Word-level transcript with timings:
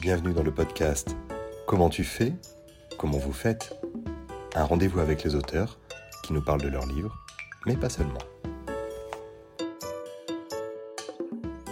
Bienvenue 0.00 0.32
dans 0.32 0.42
le 0.42 0.50
podcast 0.50 1.14
Comment 1.66 1.90
tu 1.90 2.04
fais 2.04 2.32
Comment 2.98 3.18
vous 3.18 3.34
faites 3.34 3.78
Un 4.54 4.64
rendez-vous 4.64 4.98
avec 4.98 5.22
les 5.24 5.34
auteurs 5.34 5.78
qui 6.24 6.32
nous 6.32 6.42
parlent 6.42 6.62
de 6.62 6.68
leurs 6.68 6.86
livres, 6.86 7.14
mais 7.66 7.76
pas 7.76 7.90
seulement. 7.90 8.18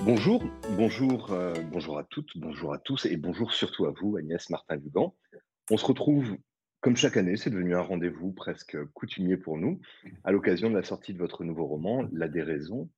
Bonjour, 0.04 0.44
bonjour, 0.76 1.32
euh, 1.32 1.54
bonjour 1.72 1.98
à 1.98 2.04
toutes, 2.04 2.36
bonjour 2.36 2.74
à 2.74 2.78
tous 2.78 3.06
et 3.06 3.16
bonjour 3.16 3.54
surtout 3.54 3.86
à 3.86 3.92
vous, 3.98 4.18
Agnès 4.18 4.50
Martin-Lugan. 4.50 5.14
On 5.70 5.78
se 5.78 5.86
retrouve 5.86 6.36
comme 6.80 6.96
chaque 6.96 7.16
année, 7.16 7.38
c'est 7.38 7.50
devenu 7.50 7.74
un 7.74 7.80
rendez-vous 7.80 8.32
presque 8.32 8.76
coutumier 8.92 9.38
pour 9.38 9.56
nous, 9.56 9.80
à 10.22 10.32
l'occasion 10.32 10.68
de 10.68 10.76
la 10.76 10.84
sortie 10.84 11.14
de 11.14 11.18
votre 11.18 11.44
nouveau 11.44 11.66
roman, 11.66 12.06
La 12.12 12.28
déraison. 12.28 12.90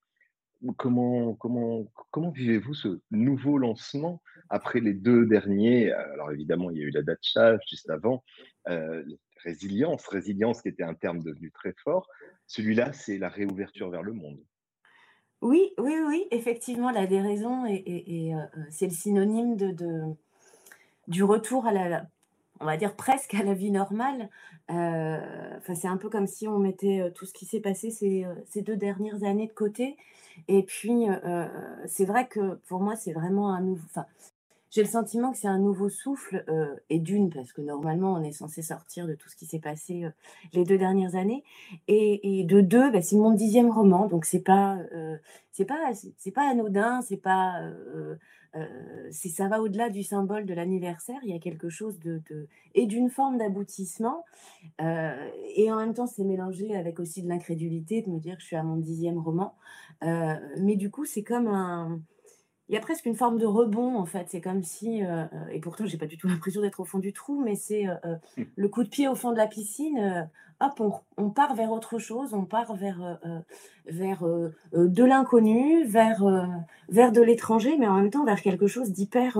Comment, 0.77 1.35
comment, 1.35 1.85
comment 2.11 2.31
vivez-vous 2.31 2.75
ce 2.75 3.01
nouveau 3.11 3.57
lancement 3.57 4.23
après 4.51 4.81
les 4.81 4.93
deux 4.93 5.25
derniers? 5.25 5.91
Alors 5.93 6.31
évidemment, 6.33 6.71
il 6.71 6.79
y 6.79 6.81
a 6.81 6.85
eu 6.85 6.91
la 6.91 7.03
Dacha 7.03 7.59
juste 7.67 7.89
avant, 7.89 8.23
euh, 8.69 9.03
résilience, 9.43 10.07
résilience 10.07 10.61
qui 10.61 10.69
était 10.69 10.83
un 10.83 10.95
terme 10.95 11.23
devenu 11.23 11.51
très 11.51 11.75
fort. 11.83 12.07
Celui-là, 12.47 12.93
c'est 12.93 13.17
la 13.17 13.29
réouverture 13.29 13.89
vers 13.91 14.03
le 14.03 14.13
monde. 14.13 14.39
Oui, 15.41 15.73
oui, 15.79 15.95
oui, 16.07 16.27
effectivement, 16.31 16.91
la 16.91 17.07
déraison, 17.07 17.65
et, 17.65 17.83
et, 17.87 18.35
euh, 18.35 18.39
c'est 18.71 18.87
le 18.87 18.93
synonyme 18.93 19.57
de, 19.57 19.75
du 21.09 21.25
retour 21.25 21.67
à 21.67 21.73
la, 21.73 22.07
on 22.61 22.67
va 22.67 22.77
dire 22.77 22.95
presque 22.95 23.35
à 23.35 23.43
la 23.43 23.55
vie 23.55 23.71
normale. 23.71 24.29
Euh, 24.71 25.19
c'est 25.75 25.89
un 25.89 25.97
peu 25.97 26.09
comme 26.09 26.27
si 26.27 26.47
on 26.47 26.59
mettait 26.59 27.01
euh, 27.01 27.11
tout 27.11 27.27
ce 27.27 27.33
qui 27.33 27.47
s'est 27.47 27.61
passé 27.61 27.89
euh, 28.03 28.35
ces, 28.47 28.63
deux 28.63 28.77
dernières 28.77 29.25
années 29.25 29.47
de 29.47 29.53
côté. 29.53 29.97
Et 30.49 30.63
puis, 30.63 31.07
c'est 31.87 32.05
vrai 32.05 32.27
que 32.29 32.55
pour 32.69 32.81
moi, 32.81 32.97
c'est 32.97 33.13
vraiment 33.13 33.53
un 33.53 33.61
nouveau. 33.61 33.85
Enfin, 33.87 34.07
j'ai 34.71 34.83
le 34.83 34.89
sentiment 34.89 35.33
que 35.33 35.39
c'est 35.39 35.49
un 35.49 35.59
nouveau 35.59 35.89
souffle, 35.89 36.45
et 36.91 37.01
d'une, 37.01 37.31
parce 37.31 37.53
que 37.53 37.61
normalement, 37.61 38.15
on 38.15 38.23
est 38.23 38.33
censé 38.33 38.63
sortir 38.63 39.09
de 39.09 39.15
tout 39.15 39.29
ce 39.29 39.35
qui 39.35 39.47
s'est 39.47 39.59
passé 39.59 40.07
les 40.53 40.65
deux 40.65 40.79
dernières 40.79 41.17
années, 41.17 41.43
et, 41.89 42.45
de 42.45 42.61
deux, 42.61 42.91
bah, 42.93 43.03
c'est 43.03 43.17
mon 43.17 43.33
dixième 43.33 43.71
roman, 43.71 44.07
donc 44.07 44.25
c'est 44.25 44.45
pas, 44.45 44.79
pas, 45.67 45.93
c'est 46.19 46.31
pas 46.31 46.49
anodin, 46.49 47.03
c'est 47.03 47.17
pas 47.17 47.61
ça 49.13 49.49
va 49.49 49.61
au-delà 49.61 49.91
du 49.91 50.03
symbole 50.03 50.47
de 50.47 50.55
l'anniversaire, 50.55 51.19
il 51.23 51.31
y 51.31 51.37
a 51.37 51.39
quelque 51.39 51.69
chose 51.69 51.99
de, 52.01 52.21
et 52.75 52.87
d'une 52.87 53.11
forme 53.11 53.39
d'aboutissement. 53.39 54.25
et 54.79 55.73
en 55.73 55.77
même 55.77 55.95
temps, 55.95 56.07
c'est 56.07 56.25
mélangé 56.25 56.77
avec 56.77 57.01
aussi 57.01 57.23
de 57.23 57.29
l'incrédulité 57.29 58.03
de 58.03 58.11
me 58.11 58.19
dire 58.19 58.37
que 58.37 58.43
je 58.43 58.47
suis 58.47 58.57
à 58.57 58.63
mon 58.63 58.77
dixième 58.77 59.19
roman. 59.19 59.55
mais 60.03 60.77
du 60.77 60.91
coup, 60.91 61.05
c'est 61.05 61.23
comme 61.23 61.49
un, 61.49 62.01
il 62.71 62.75
y 62.75 62.79
a 62.79 62.81
presque 62.81 63.05
une 63.05 63.17
forme 63.17 63.37
de 63.37 63.45
rebond 63.45 63.97
en 63.97 64.07
fait. 64.07 64.29
C'est 64.29 64.41
comme 64.41 64.63
si, 64.63 65.03
et 65.53 65.61
pourtant 65.61 65.85
j'ai 65.87 65.99
pas 65.99 66.07
du 66.07 66.17
tout 66.17 66.29
l'impression 66.29 66.63
d'être 66.63 66.81
au 66.81 66.85
fond 66.85 66.99
du 66.99 67.13
trou, 67.13 67.43
mais 67.45 67.57
c'est 67.57 67.85
mmh. 67.85 68.43
le 68.57 68.69
coup 68.69 68.85
de 68.85 68.89
pied 68.89 69.09
au 69.09 69.15
fond 69.15 69.33
de 69.33 69.37
la 69.37 69.47
piscine 69.47 70.29
hop, 70.61 71.03
on, 71.17 71.31
part 71.31 71.55
vers 71.55 71.73
autre 71.73 71.99
chose, 71.99 72.35
on 72.35 72.45
part 72.45 72.75
vers, 72.75 73.03
euh, 73.03 73.15
euh, 73.27 73.41
vers 73.87 74.27
euh, 74.27 74.53
de 74.75 75.05
l'inconnu, 75.05 75.85
vers, 75.85 76.25
vers 76.89 77.13
de 77.13 77.21
l'étranger, 77.21 77.77
mais 77.79 77.89
en 77.89 77.97
même 77.97 78.11
temps 78.11 78.25
vers 78.25 78.43
quelque 78.43 78.67
chose 78.67 78.91
d'hyper 78.93 79.39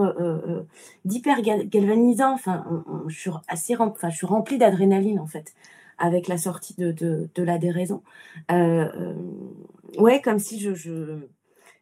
d'hyper 1.05 1.43
galvanisant. 1.43 2.33
Enfin, 2.33 2.65
je, 3.09 3.19
suis 3.19 3.31
assez 3.49 3.77
enfin, 3.77 4.11
je 4.11 4.17
suis 4.17 4.27
remplie 4.27 4.59
d'adrénaline 4.59 5.21
en 5.21 5.27
fait 5.27 5.55
avec 5.99 6.29
la 6.29 6.39
sortie 6.39 6.75
de, 6.79 6.93
de, 6.93 7.43
la 7.43 7.59
déraison. 7.59 8.03
ouais, 8.49 10.21
comme 10.23 10.39
si 10.39 10.59
je, 10.59 10.75
je 10.75 11.19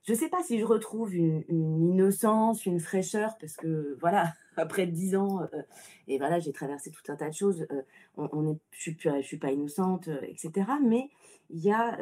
je 0.05 0.15
sais 0.15 0.29
pas 0.29 0.43
si 0.43 0.59
je 0.59 0.65
retrouve 0.65 1.15
une, 1.15 1.45
innocence, 1.51 2.67
une 2.67 2.81
fraîcheur, 2.81 3.37
parce 3.39 3.57
que 3.57 3.97
voilà, 4.01 4.33
après 4.57 4.87
dix 4.87 5.17
ans, 5.17 5.43
euh, 5.43 5.63
et 6.07 6.19
voilà, 6.19 6.41
j'ai 6.41 6.53
traversé 6.53 6.91
tout 6.91 7.13
un 7.13 7.17
tas 7.17 7.29
de 7.29 7.35
choses. 7.35 7.67
Euh, 7.71 7.83
on, 8.17 8.51
est, 8.51 8.59
je 8.73 8.91
ne 9.11 9.23
suis, 9.23 9.39
pas 9.39 9.53
innocente, 9.53 10.09
euh, 10.09 10.21
etc. 10.23 10.67
Mais 10.85 11.11
il 11.51 11.61
y 11.61 11.73
a, 11.73 11.99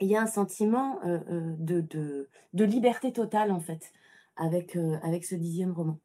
un 0.00 0.26
sentiment 0.26 1.00
de, 1.04 1.80
de, 1.80 2.64
liberté 2.64 3.12
totale, 3.12 3.50
en 3.50 3.60
fait, 3.60 3.92
avec, 4.36 4.76
avec 5.02 5.24
ce 5.24 5.34
dixième 5.34 5.72
roman. 5.72 5.98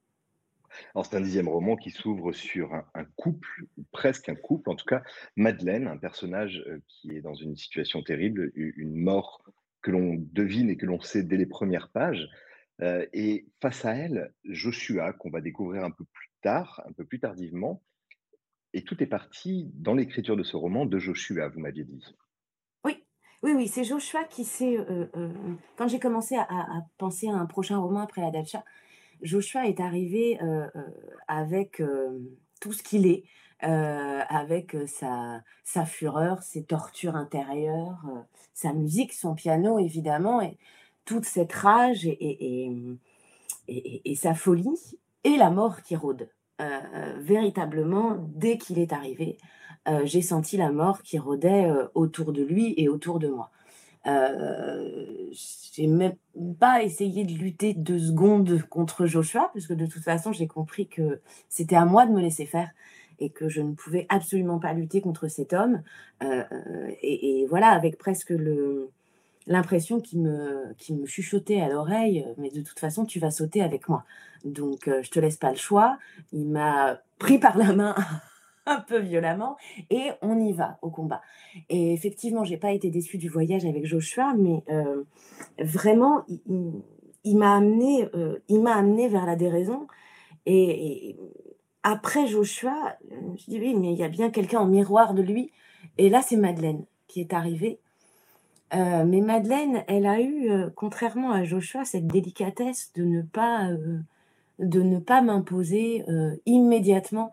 Alors, 0.93 1.05
c'est 1.05 1.17
un 1.17 1.21
dixième 1.21 1.47
roman 1.47 1.75
qui 1.75 1.91
s'ouvre 1.91 2.33
sur 2.33 2.73
un, 2.73 2.85
un, 2.93 3.05
couple, 3.15 3.65
presque 3.91 4.29
un 4.29 4.35
couple, 4.35 4.69
en 4.69 4.75
tout 4.75 4.85
cas, 4.85 5.01
Madeleine, 5.35 5.87
un 5.87 5.97
personnage 5.97 6.63
qui 6.87 7.15
est 7.15 7.21
dans 7.21 7.33
une 7.33 7.55
situation 7.55 8.03
terrible, 8.03 8.51
une 8.55 8.95
mort 8.95 9.41
que 9.87 9.91
l'on 9.91 10.21
devine 10.33 10.69
et 10.69 10.75
que 10.75 10.85
l'on 10.85 10.99
sait 10.99 11.23
dès 11.23 11.37
les 11.37 11.45
premières 11.45 11.89
pages. 11.89 12.27
Euh, 12.81 13.05
et 13.13 13.47
face 13.61 13.85
à 13.85 13.93
elle, 13.93 14.33
Joshua, 14.43 15.13
qu'on 15.13 15.29
va 15.29 15.39
découvrir 15.39 15.85
un 15.85 15.91
peu 15.91 16.03
plus 16.03 16.29
tard, 16.41 16.83
un 16.85 16.91
peu 16.91 17.05
plus 17.05 17.21
tardivement. 17.21 17.81
Et 18.73 18.83
tout 18.83 19.01
est 19.01 19.07
parti 19.07 19.71
dans 19.75 19.93
l'écriture 19.93 20.35
de 20.35 20.43
ce 20.43 20.57
roman 20.57 20.85
de 20.85 20.99
Joshua, 20.99 21.47
vous 21.47 21.61
m'aviez 21.61 21.85
dit. 21.85 22.03
Oui, 22.83 23.01
oui, 23.43 23.53
oui, 23.55 23.69
c'est 23.69 23.85
Joshua 23.85 24.25
qui 24.25 24.43
s'est. 24.43 24.77
Euh, 24.77 25.07
euh, 25.15 25.29
quand 25.77 25.87
j'ai 25.87 25.99
commencé 25.99 26.35
à, 26.35 26.47
penser 26.97 27.29
à 27.29 27.35
un 27.35 27.45
prochain 27.45 27.77
roman 27.77 28.01
après 28.01 28.21
la 28.21 28.31
Joshua 29.21 29.67
est 29.67 29.79
arrivé 29.79 30.37
avec 31.27 31.81
tout 32.61 32.73
ce 32.73 32.83
qu'il 32.83 33.07
est, 33.07 33.23
avec 33.59 34.75
sa, 34.85 35.85
fureur, 35.85 36.43
ses 36.43 36.63
tortures 36.63 37.15
intérieures, 37.15 38.03
sa 38.53 38.73
musique, 38.73 39.13
son 39.13 39.35
piano 39.35 39.79
évidemment, 39.79 40.41
et 40.41 40.57
toute 41.05 41.25
cette 41.25 41.53
rage 41.53 42.05
et, 42.05 42.71
et, 43.67 44.15
sa 44.15 44.33
folie, 44.33 44.97
et 45.23 45.37
la 45.37 45.49
mort 45.49 45.81
qui 45.81 45.95
rôde. 45.95 46.29
véritablement, 47.17 48.17
dès 48.35 48.57
qu'il 48.57 48.79
est 48.79 48.93
arrivé, 48.93 49.37
j'ai 50.03 50.21
senti 50.21 50.57
la 50.57 50.71
mort 50.71 51.01
qui 51.01 51.17
rôdait 51.17 51.71
autour 51.95 52.33
de 52.33 52.43
lui 52.43 52.73
et 52.77 52.89
autour 52.89 53.19
de 53.19 53.29
moi. 53.29 53.51
Euh, 54.07 55.29
j'ai 55.73 55.87
même 55.87 56.15
pas 56.59 56.83
essayé 56.83 57.25
de 57.25 57.33
lutter 57.33 57.73
deux 57.73 57.99
secondes 57.99 58.61
contre 58.69 59.05
Joshua, 59.05 59.49
puisque 59.51 59.73
de 59.73 59.85
toute 59.85 60.03
façon, 60.03 60.31
j'ai 60.31 60.47
compris 60.47 60.87
que 60.87 61.19
c'était 61.49 61.75
à 61.75 61.85
moi 61.85 62.05
de 62.05 62.11
me 62.11 62.21
laisser 62.21 62.45
faire 62.45 62.71
et 63.19 63.29
que 63.29 63.49
je 63.49 63.61
ne 63.61 63.73
pouvais 63.73 64.05
absolument 64.09 64.59
pas 64.59 64.73
lutter 64.73 65.01
contre 65.01 65.27
cet 65.27 65.53
homme. 65.53 65.81
Euh, 66.23 66.43
et, 67.01 67.45
voilà, 67.49 67.69
avec 67.69 67.97
presque 67.97 68.31
le 68.31 68.89
l'impression 69.47 70.01
qu'il 70.01 70.21
me, 70.21 70.73
qui 70.77 70.93
me 70.93 71.05
chuchotait 71.05 71.61
à 71.61 71.69
l'oreille, 71.69 72.27
mais 72.37 72.49
de 72.49 72.61
toute 72.61 72.79
façon, 72.79 73.05
tu 73.05 73.17
vas 73.19 73.31
sauter 73.31 73.61
avec 73.61 73.87
moi. 73.87 74.03
Donc, 74.43 74.87
euh, 74.87 75.01
je 75.03 75.09
te 75.09 75.19
laisse 75.19 75.37
pas 75.37 75.51
le 75.51 75.57
choix. 75.57 75.97
Il 76.33 76.49
m'a 76.49 76.99
pris 77.17 77.39
par 77.39 77.57
la 77.57 77.73
main 77.73 77.95
un 78.65 78.81
peu 78.81 78.99
violemment 78.99 79.57
et 79.89 80.11
on 80.21 80.39
y 80.39 80.53
va 80.53 80.77
au 80.81 80.89
combat. 80.89 81.21
Et 81.69 81.93
effectivement, 81.93 82.43
j'ai 82.43 82.57
pas 82.57 82.71
été 82.71 82.89
déçue 82.89 83.17
du 83.17 83.29
voyage 83.29 83.65
avec 83.65 83.85
Joshua, 83.85 84.33
mais 84.37 84.63
euh, 84.69 85.03
vraiment, 85.59 86.23
il, 86.27 87.37
m'a 87.37 87.55
amené, 87.55 88.09
euh, 88.13 88.39
il 88.49 88.61
m'a 88.61 88.75
amené 88.75 89.07
vers 89.07 89.25
la 89.25 89.35
déraison. 89.35 89.87
Et, 90.45 91.15
après 91.89 92.27
Joshua, 92.27 92.97
je 93.09 93.45
dis 93.49 93.59
oui, 93.59 93.73
mais 93.73 93.93
il 93.93 93.97
y 93.97 94.03
a 94.03 94.09
bien 94.09 94.29
quelqu'un 94.29 94.59
en 94.59 94.65
miroir 94.65 95.13
de 95.13 95.21
lui. 95.21 95.51
Et 95.97 96.09
là, 96.09 96.21
c'est 96.21 96.35
Madeleine 96.35 96.83
qui 97.07 97.21
est 97.21 97.33
arrivée. 97.33 97.79
Euh, 98.73 99.05
mais 99.05 99.21
Madeleine, 99.21 99.85
elle 99.87 100.05
a 100.05 100.19
eu, 100.19 100.51
contrairement 100.75 101.31
à 101.31 101.45
Joshua, 101.45 101.85
cette 101.85 102.05
délicatesse 102.05 102.91
de 102.95 103.03
ne 103.03 103.21
pas, 103.21 103.69
de 104.59 104.81
ne 104.81 104.99
pas 104.99 105.21
m'imposer 105.21 106.03
immédiatement 106.45 107.31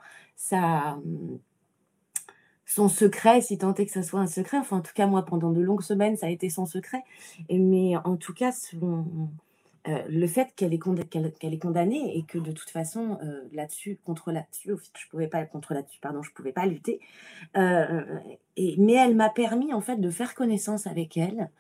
son 2.65 2.89
secret, 2.89 3.41
si 3.41 3.59
tant 3.59 3.75
est 3.75 3.87
que 3.87 3.93
ça 3.93 4.05
soit 4.05 4.21
un 4.21 4.29
secret. 4.29 4.59
Enfin, 4.59 4.77
en 4.77 4.83
tout 4.83 4.95
cas, 4.95 5.09
moi, 5.09 5.25
pendant 5.25 5.51
de 5.51 5.61
longues 5.61 5.83
semaines, 5.83 6.17
ça 6.17 6.27
a 6.27 6.31
été 6.31 6.49
son 6.49 6.65
secret. 6.65 7.03
mais 7.50 7.97
en 8.05 8.17
tout 8.17 8.35
cas, 8.35 8.53
euh, 9.87 10.03
le 10.09 10.27
fait 10.27 10.49
qu'elle 10.57 10.73
est, 10.73 10.81
est, 10.83 11.59
condamnée 11.59 12.17
et 12.17 12.23
que 12.23 12.39
de 12.39 12.53
toute 12.53 12.71
façon, 12.71 13.19
euh, 13.23 13.43
là-dessus, 13.53 13.99
contre 14.05 14.33
là-dessus, 14.33 14.73
je 14.99 15.09
pouvais 15.11 15.27
pas 15.27 15.45
contre 15.45 15.75
là-dessus, 15.75 15.99
pardon, 16.01 16.23
je 16.23 16.33
pouvais 16.33 16.53
pas 16.53 16.65
lutter. 16.65 17.01
Euh, 17.57 18.03
mais 18.79 18.95
elle 18.95 19.15
m'a 19.15 19.29
permis 19.29 19.75
en 19.75 19.83
fait 19.83 19.97
de 19.97 20.11
faire 20.11 20.35
connaissance 20.35 20.87
avec 20.87 21.17
elle 21.17 21.51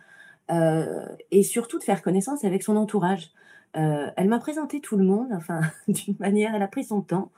et 1.30 1.42
surtout 1.42 1.78
de 1.78 1.84
faire 1.84 2.02
connaissance 2.02 2.44
avec 2.44 2.62
son 2.62 2.76
entourage. 2.76 3.30
Elle 3.74 4.28
m'a 4.28 4.38
présenté 4.38 4.80
tout 4.80 4.96
le 4.96 5.04
monde, 5.04 5.28
enfin, 5.32 5.60
d'une 5.88 6.16
manière, 6.18 6.54
elle 6.54 6.62
a 6.62 6.68
pris 6.68 6.84
son 6.84 7.02
temps. 7.02 7.30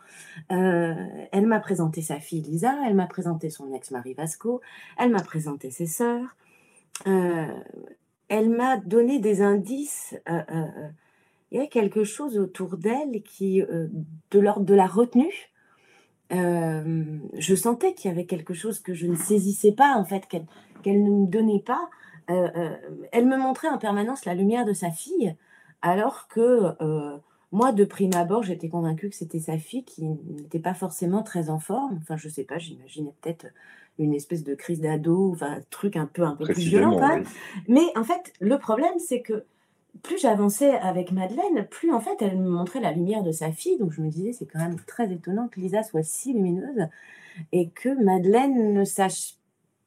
Elle 0.50 1.47
m'a 1.47 1.61
présenté 1.61 2.00
sa 2.03 2.21
fille 2.21 2.43
Lisa, 2.43 2.77
elle 2.87 2.94
m'a 2.94 3.06
présenté 3.06 3.50
son 3.50 3.73
ex-mari 3.73 4.15
Vasco, 4.15 4.61
elle 4.99 5.11
m'a 5.11 5.23
présenté 5.23 5.71
ses 5.71 5.87
sœurs. 5.87 6.37
Euh, 8.31 8.37
elle 8.37 8.50
m'a 8.50 8.76
donné 8.76 9.19
des 9.19 9.43
indices. 9.43 10.14
il 11.52 11.58
y 11.58 11.61
a 11.61 11.67
quelque 11.67 12.05
chose 12.05 12.38
autour 12.38 12.76
d'elle 12.76 13.23
qui, 13.23 13.62
de 14.31 14.38
l'ordre 14.38 14.64
de 14.64 14.75
la 14.75 14.87
retenue. 14.87 15.50
je 16.31 17.55
sentais 17.55 17.94
qu'il 17.94 18.11
y 18.11 18.14
avait 18.14 18.26
quelque 18.26 18.55
chose 18.55 18.81
que 18.81 18.94
je 18.94 19.06
ne 19.06 19.17
saisissais 19.17 19.73
pas, 19.73 19.96
en 19.96 20.05
fait, 20.05 20.26
qu'elle 20.26 21.02
ne 21.02 21.11
me 21.11 21.26
donnait 21.26 21.62
pas. 21.64 21.88
elle 22.28 23.26
me 23.26 23.37
montrait 23.37 23.69
en 23.69 23.78
permanence 23.78 24.25
la 24.25 24.34
lumière 24.34 24.64
de 24.64 24.73
sa 24.73 24.90
fille, 24.90 25.37
alors 25.82 26.26
que 26.28 26.75
moi, 27.52 27.73
de 27.73 27.84
prime 27.84 28.14
abord, 28.14 28.43
j'étais 28.43 28.69
convaincue 28.69 29.08
que 29.08 29.17
c'était 29.17 29.40
sa 29.40 29.56
fille 29.56 29.84
qui 29.84 30.05
n'était 30.05 30.58
pas 30.58 30.75
forcément 30.75 31.23
très 31.23 31.49
en 31.49 31.61
forme. 31.61 31.99
Enfin, 32.02 32.17
je 32.17 32.28
sais 32.28 32.44
pas, 32.44 32.58
j'imaginais 32.58 33.14
peut-être 33.20 33.46
une 33.98 34.14
espèce 34.14 34.44
de 34.44 34.54
crise 34.54 34.81
d'ado, 34.81 35.32
enfin, 35.32 35.52
un 35.58 35.60
truc 35.70 35.96
un 35.96 36.06
peu 36.06 36.22
un 36.22 36.37
peu 36.37 36.46
plus 36.46 36.62
violent 36.62 36.94
quand 36.94 37.06
Précisément, 37.06 37.08
même. 37.08 37.25
oui. 37.25 37.28
Mais 37.69 37.84
en 37.96 38.04
fait, 38.04 38.32
le 38.40 38.58
problème, 38.58 38.98
c'est 38.98 39.22
que 39.22 39.44
plus 40.02 40.19
j'avançais 40.20 40.72
avec 40.78 41.12
Madeleine, 41.12 41.66
plus 41.70 41.93
en 41.93 42.00
fait, 42.00 42.16
elle 42.20 42.38
me 42.38 42.48
montrait 42.50 42.81
la 42.81 42.93
lumière 42.93 43.22
de 43.22 43.32
sa 43.32 43.52
fille. 43.52 43.78
Donc 43.78 43.93
je 43.93 44.02
me 44.02 44.10
disais: 44.10 44.32
«C'est 44.32 44.46
quand 44.46 44.58
même 44.60 44.78
très 44.87 45.12
étonnant 45.12 45.48
que 45.48 45.60
Lisa 45.60 45.82
soit 45.82 46.02
si 46.02 46.32
lumineuse 46.34 46.88
et 47.52 47.70
que 47.70 47.90
Madeleine 48.02 48.75
ne 48.75 48.84
sache» 48.84 49.34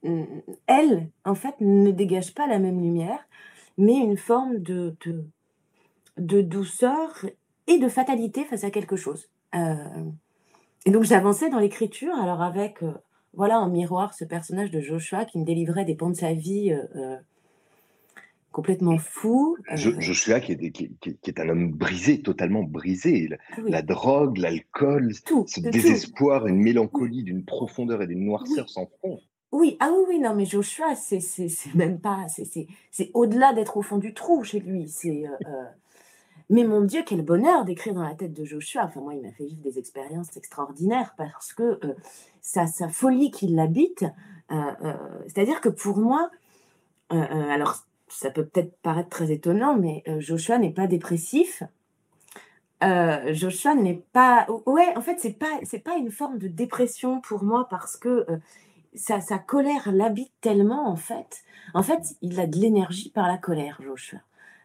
mmh, 0.04 0.24
elle, 0.68 1.10
en 1.26 1.36
fait, 1.36 1.56
ne 1.62 1.92
dégage 1.92 2.34
pas 2.36 2.48
la 2.48 2.60
même 2.60 2.82
lumière, 2.82 3.20
mais 3.78 3.96
une 3.98 4.18
forme 4.18 4.60
de 4.60 4.96
de 5.06 5.26
de 6.18 6.42
douceur 6.42 7.26
et 7.68 7.78
de 7.80 7.88
fatalité 7.88 8.44
face 8.46 8.64
à 8.64 8.72
quelque 8.72 8.96
chose. 8.96 9.30
Hem 9.54 10.14
et 10.86 10.92
donc 10.92 11.04
j'avançais 11.04 11.50
dans 11.50 11.60
l'écriture, 11.60 12.16
alors 12.16 12.42
avec, 12.42 12.84
heu, 12.84 12.94
voilà, 13.34 13.60
en 13.60 13.70
miroir 13.70 14.14
ce 14.14 14.26
personnage 14.26 14.72
de 14.72 14.82
Joshua 14.82 15.26
qui 15.26 15.40
me 15.40 15.46
délivrait 15.46 15.86
des 15.86 15.96
pans 15.96 16.10
de 16.10 16.16
sa 16.16 16.34
vie, 16.34 16.72
complètement 18.52 18.98
heu 18.98 19.00
Joshua 19.76 20.40
qui 20.40 20.54
est 20.54 20.72
qui 20.72 20.90
qui 20.98 21.34
un 21.38 21.50
homme 21.50 21.72
brisé, 21.72 22.22
totalement 22.22 22.64
brisé. 22.64 23.28
La 23.28 23.38
ah 23.52 23.62
la 23.68 23.82
drogue, 23.82 24.38
l'alcool, 24.38 25.14
tout, 25.26 25.46
ce 25.48 25.60
tout. 25.60 25.70
désespoir, 25.70 26.48
une 26.48 26.62
mélancolie 26.62 27.24
d'une 27.24 27.46
profondeur 27.46 28.02
et 28.02 28.08
d'une 28.08 28.26
noirceur 28.26 28.66
oui, 28.66 28.74
sans 28.74 28.90
fond. 29.02 29.20
oui, 29.52 29.78
ah 29.80 29.90
oui, 29.92 30.06
oui, 30.10 30.20
non, 30.20 30.34
mais 30.36 30.46
Joshua, 30.46 30.96
c'est 30.96 31.20
même 31.76 32.00
pas 32.00 32.28
c'est 32.28 32.46
c'est 32.46 32.68
c'est 32.92 33.12
au-delà 33.14 33.54
d'être 33.54 33.78
au 33.78 33.82
fond 33.82 33.98
du 33.98 34.14
trou 34.14 34.44
chez 34.44 34.60
lui. 34.60 34.88
C'est, 34.90 35.26
heu 35.26 35.38
heu 35.48 35.66
mais 36.50 36.64
mon 36.64 36.82
Dieu, 36.82 37.04
quel 37.06 37.22
bonheur 37.24 37.66
d'écrire 37.66 37.94
dans 37.94 38.04
la 38.04 38.16
tête 38.16 38.34
de 38.34 38.44
Joshua. 38.46 38.86
Enfin, 38.86 39.02
moi, 39.02 39.14
il 39.14 39.22
m'a 39.22 39.32
fait 39.32 39.46
vivre 39.46 39.62
des 39.62 39.78
expériences 39.80 40.36
extraordinaires 40.38 41.14
parce 41.18 41.54
que, 41.54 41.80
heu, 41.86 41.96
sa 42.42 42.68
folie 42.90 43.32
qui 43.32 43.48
l'habite, 43.48 44.04
heu 44.52 44.56
heu, 44.84 44.94
c'est-à-dire 45.28 45.62
que 45.62 45.70
pour 45.70 45.98
moi, 45.98 46.30
heu, 47.14 47.18
alors 47.22 47.78
ça 48.10 48.32
peut 48.32 48.46
peut-être 48.46 48.78
paraître 48.82 49.10
très 49.10 49.32
étonnant, 49.32 49.76
mais 49.78 50.04
Joshua 50.20 50.58
n'est 50.60 50.72
pas 50.74 50.88
dépressif. 50.88 51.64
Joshua 52.82 53.76
n'est 53.76 54.04
pas 54.14 54.48
ouais, 54.66 54.96
en 54.96 55.02
fait, 55.02 55.18
c'est 55.20 55.38
pas 55.38 55.60
pas 55.84 55.98
une 55.98 56.12
forme 56.12 56.38
de 56.38 56.48
dépression 56.48 57.22
pour 57.22 57.44
moi 57.44 57.68
parce 57.70 57.98
que, 57.98 58.26
sa 58.96 59.22
sa 59.22 59.40
colère 59.40 59.92
l'habite 59.92 60.32
tellement, 60.42 60.90
en 60.90 60.96
fait. 60.98 61.44
En 61.74 61.84
fait, 61.84 62.16
il 62.22 62.40
a 62.40 62.48
de 62.48 62.58
l'énergie 62.58 63.12
par 63.12 63.28
la 63.28 63.38
colère, 63.38 63.80
Joshua. 63.84 64.20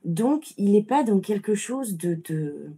Donc 0.05 0.53
il 0.59 0.77
est 0.77 0.83
pas 0.87 1.03
dans 1.05 1.21
quelque 1.21 1.55
chose 1.55 1.97
de 1.97 2.15
de 2.15 2.71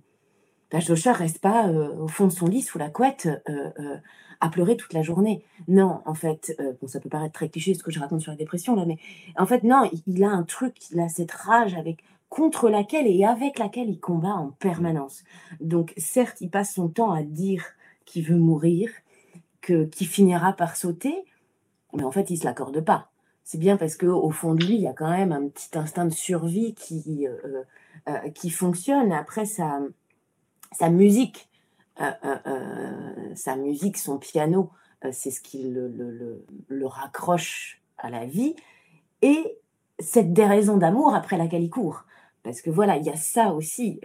Joshua 0.72 1.12
reste 1.12 1.38
pas, 1.40 1.68
heu, 1.68 1.92
au 2.00 2.08
fond 2.08 2.26
de 2.26 2.32
son 2.32 2.46
lit 2.46 2.62
sous 2.62 2.78
la 2.78 2.90
couette, 2.90 3.26
heu 3.48 3.52
heu, 3.78 3.98
à 4.40 4.48
pleurer 4.50 4.76
toute 4.76 4.92
la 4.92 5.02
journée. 5.02 5.42
Non, 5.68 6.02
en 6.04 6.14
fait, 6.14 6.54
bon, 6.80 6.88
ça 6.88 7.00
peut 7.00 7.08
paraître 7.08 7.32
très 7.32 7.48
cliché 7.48 7.72
ce 7.74 7.82
que 7.82 7.90
je 7.90 7.98
raconte 8.00 8.20
sur 8.20 8.32
la 8.32 8.36
dépression 8.36 8.74
là, 8.76 8.84
mais 8.84 8.98
en 9.38 9.46
fait, 9.46 9.62
non, 9.62 9.88
il 9.92 10.02
il 10.06 10.24
a 10.24 10.30
un 10.30 10.42
truc, 10.42 10.90
il 10.90 11.00
a 11.00 11.08
cette 11.08 11.32
rage 11.32 11.74
avec 11.74 12.02
contre 12.28 12.68
laquelle 12.68 13.06
et 13.06 13.24
avec 13.24 13.58
laquelle 13.58 13.88
il 13.88 14.00
combat 14.00 14.34
en 14.34 14.48
permanence. 14.58 15.24
Donc 15.60 15.94
certes, 15.96 16.40
il 16.40 16.50
passe 16.50 16.74
son 16.74 16.88
temps 16.88 17.12
à 17.12 17.22
dire 17.22 17.64
qu'il 18.04 18.24
veut 18.24 18.36
mourir, 18.36 18.90
que 19.62 19.84
qu'il 19.86 20.06
finira 20.08 20.52
par 20.52 20.76
sauter, 20.76 21.24
mais 21.94 22.04
en 22.04 22.12
fait, 22.12 22.30
il 22.30 22.38
se 22.38 22.44
l'accorde 22.44 22.80
pas. 22.84 23.10
C'est 23.48 23.58
bien 23.58 23.76
parce 23.76 23.96
qu'au 23.96 24.28
fond 24.32 24.54
de 24.54 24.64
lui, 24.64 24.74
il 24.74 24.80
y 24.80 24.88
a 24.88 24.92
quand 24.92 25.08
même 25.08 25.30
un 25.30 25.46
petit 25.48 25.78
instinct 25.78 26.04
de 26.06 26.12
survie 26.12 26.74
qui, 26.74 27.28
heu 27.28 27.40
heu 27.44 27.64
heu, 28.08 28.30
qui 28.34 28.50
fonctionne. 28.50 29.12
Après 29.12 29.44
sa 29.44 29.78
sa 30.72 30.90
musique, 30.90 31.48
sa 33.34 33.56
musique, 33.56 33.98
son 33.98 34.18
piano, 34.18 34.70
c'est 35.12 35.30
ce 35.30 35.40
qui 35.40 35.62
le 35.70 35.88
le 35.88 36.44
le 36.68 36.86
raccroche 36.86 37.82
à 37.98 38.10
la 38.10 38.26
vie 38.26 38.56
et 39.22 39.58
cette 40.00 40.32
déraison 40.32 40.76
d'amour 40.78 41.14
après 41.14 41.38
laquelle 41.38 41.62
il 41.64 41.70
court. 41.70 42.04
Parce 42.42 42.62
que 42.62 42.70
voilà, 42.70 42.96
il 42.96 43.04
y 43.04 43.10
a 43.10 43.16
ça 43.16 43.52
aussi, 43.54 44.00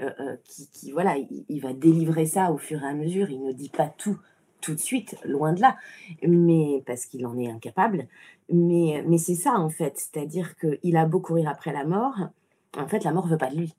qui 0.72 0.92
voilà, 0.92 1.18
il 1.18 1.46
il 1.50 1.62
va 1.62 1.74
délivrer 1.74 2.26
ça 2.28 2.52
au 2.52 2.58
fur 2.58 2.84
et 2.84 2.88
à 2.88 2.94
mesure. 2.94 3.30
Il 3.32 3.44
ne 3.44 3.54
dit 3.54 3.70
pas 3.70 3.90
tout, 3.90 4.20
tout 4.62 4.74
de 4.74 4.80
suite, 4.80 5.18
loin 5.26 5.54
de 5.54 5.62
là, 5.62 5.78
mais 6.26 6.84
parce 6.86 7.06
qu'il 7.06 7.26
en 7.26 7.38
est 7.38 7.50
incapable. 7.50 8.08
Mais 8.52 9.04
mais 9.08 9.18
c'est 9.18 9.36
ça 9.36 9.54
en 9.54 9.70
fait, 9.70 9.98
c'est-à-dire 9.98 10.56
qu'il 10.58 10.98
a 10.98 11.06
beau 11.06 11.20
courir 11.20 11.50
après 11.50 11.74
la 11.74 11.86
mort, 11.86 12.16
en 12.78 12.88
fait, 12.88 13.04
la 13.04 13.12
mort 13.12 13.28
veut 13.28 13.38
pas 13.38 13.50
de 13.50 13.58
lui. 13.58 13.76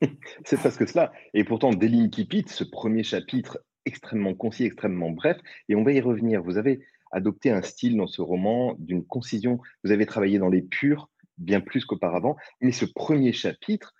C'est 0.44 0.56
presque 0.56 0.88
cela. 0.88 1.12
Et 1.34 1.44
pourtant, 1.44 1.70
dès 1.70 1.88
l'Incipit, 1.88 2.44
ce 2.48 2.64
premier 2.64 3.02
chapitre 3.02 3.58
extrêmement 3.84 4.34
concis, 4.34 4.64
extrêmement 4.64 5.10
bref, 5.10 5.38
et 5.68 5.76
on 5.76 5.84
va 5.84 5.92
y 5.92 6.00
revenir. 6.00 6.42
Vous 6.42 6.56
avez 6.56 6.80
adopté 7.12 7.50
un 7.50 7.62
style 7.62 7.96
dans 7.96 8.06
ce 8.06 8.22
roman 8.22 8.74
d'une 8.78 9.04
concision. 9.04 9.60
Vous 9.84 9.92
avez 9.92 10.06
travaillé 10.06 10.38
dans 10.38 10.48
les 10.48 10.62
purs 10.62 11.10
bien 11.38 11.60
plus 11.60 11.84
qu'auparavant, 11.84 12.36
mais 12.60 12.72
ce 12.72 12.84
premier 12.84 13.32
chapitre 13.32 13.94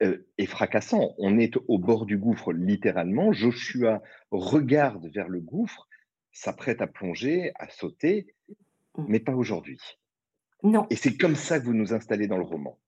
est 0.00 0.46
fracassant. 0.46 1.14
On 1.18 1.38
est 1.38 1.56
au 1.68 1.78
bord 1.78 2.06
du 2.06 2.18
gouffre, 2.18 2.52
littéralement. 2.52 3.32
Joshua 3.32 4.02
regarde 4.30 5.06
vers 5.14 5.28
le 5.28 5.40
gouffre, 5.40 5.88
s'apprête 6.32 6.82
à 6.82 6.86
plonger, 6.86 7.52
à 7.56 7.68
sauter, 7.68 8.34
Mmh. 8.98 9.06
mais 9.06 9.20
pas 9.20 9.34
aujourd'hui. 9.34 9.80
Non, 10.62 10.86
Et 10.90 10.96
c'est 10.96 11.16
comme 11.16 11.36
ça 11.36 11.60
que 11.60 11.64
vous 11.64 11.74
nous 11.74 11.94
installez 11.94 12.26
dans 12.26 12.38
le 12.38 12.44
roman. 12.44 12.80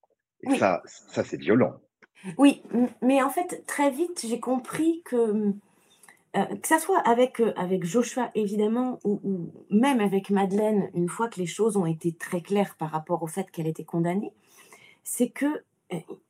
Et 0.43 0.49
oui. 0.49 0.59
ça, 0.59 0.83
ça 0.87 1.23
c'est 1.25 1.37
violent. 1.41 1.81
Oui, 2.37 2.63
mais 3.03 3.23
en 3.23 3.31
fait, 3.31 3.65
très 3.67 3.91
vite, 3.91 4.27
j'ai 4.27 4.41
compris 4.41 5.03
que, 5.05 5.33
mmh, 5.33 5.61
heu, 6.37 6.57
que 6.63 6.69
ça 6.69 6.79
soit 6.79 7.01
avec, 7.01 7.41
heu, 7.41 7.53
avec 7.57 7.85
Joshua 7.85 8.31
évidemment 8.35 9.01
ou 9.05 9.21
ou 9.25 9.53
même 9.71 10.01
avec 10.01 10.31
Madeleine, 10.31 10.91
une 10.95 11.09
fois 11.09 11.29
que 11.29 11.41
les 11.41 11.47
choses 11.47 11.77
ont 11.77 11.87
été 11.87 12.13
très 12.15 12.43
claires 12.43 12.77
par 12.79 12.91
rapport 12.93 13.23
au 13.23 13.29
fait 13.29 13.51
qu'elle 13.51 13.69
était 13.69 13.85
condamnée, 13.85 14.33
c'est 15.05 15.31
que, 15.31 15.65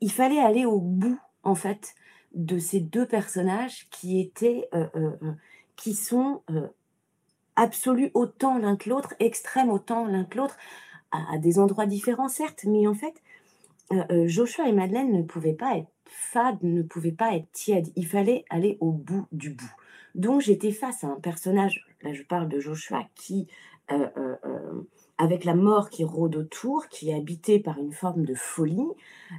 il 0.00 0.12
fallait 0.12 0.40
aller 0.40 0.64
au 0.66 0.80
bout, 0.80 1.18
en 1.42 1.54
fait, 1.54 1.94
de 2.34 2.58
ces 2.58 2.80
2 2.80 3.06
personnages 3.06 3.88
qui 3.90 4.20
étaient, 4.20 4.68
heu 4.74 4.88
heu 4.96 5.18
heu, 5.22 5.34
qui 5.76 5.94
sont, 5.94 6.42
absolus 7.56 8.10
autant 8.14 8.58
l'un 8.58 8.76
que 8.76 8.88
l'autre, 8.90 9.14
extrêmes 9.20 9.70
autant 9.70 10.06
l'un 10.06 10.24
que 10.24 10.38
l'autre, 10.38 10.56
à 11.12 11.34
à 11.34 11.38
des 11.38 11.58
endroits 11.58 11.86
différents 11.86 12.28
certes, 12.28 12.64
mais 12.66 12.86
en 12.88 12.94
fait, 12.94 13.14
Joshua 14.26 14.68
et 14.68 14.72
Madeleine 14.72 15.12
ne 15.12 15.22
pouvaient 15.22 15.54
pas 15.54 15.76
être 15.78 15.88
fades, 16.06 16.62
ne 16.62 16.82
pouvaient 16.82 17.12
pas 17.12 17.34
être 17.36 17.50
tièdes. 17.52 17.88
Il 17.96 18.06
fallait 18.06 18.44
aller 18.50 18.78
au 18.80 18.92
bout 18.92 19.26
du 19.32 19.50
bout. 19.50 19.72
Donc 20.14 20.42
j'étais 20.42 20.72
face 20.72 21.04
à 21.04 21.08
un 21.08 21.20
personnage, 21.20 21.86
là 22.02 22.12
je 22.14 22.22
parle 22.24 22.48
de 22.48 22.60
Joshua 22.60 23.04
qui, 23.16 23.48
avec 25.18 25.44
la 25.44 25.54
mort 25.54 25.90
qui 25.90 26.04
rôde 26.04 26.36
autour, 26.36 26.88
qui 26.88 27.10
est 27.10 27.14
habité 27.14 27.58
par 27.58 27.78
une 27.78 27.92
forme 27.92 28.24
de 28.24 28.34
folie 28.34 28.86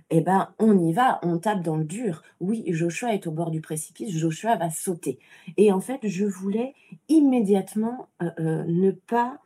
et 0.10 0.22
ben, 0.22 0.50
on 0.60 0.78
y 0.80 0.94
va, 0.94 1.20
on 1.24 1.38
tape 1.40 1.62
dans 1.64 1.78
le 1.78 1.86
dur. 1.86 2.24
Oui, 2.40 2.64
Joshua 2.68 3.14
est 3.14 3.28
au 3.28 3.32
bord 3.32 3.52
du 3.52 3.62
précipice, 3.62 4.12
Joshua 4.16 4.56
va 4.58 4.70
sauter 4.70 5.20
et 5.58 5.72
en 5.72 5.82
fait, 5.82 6.00
je 6.04 6.26
voulais 6.26 6.74
immédiatement, 7.10 8.08
heu 8.22 8.32
heu, 8.40 8.64
ne 8.68 8.92
pas 8.92 9.40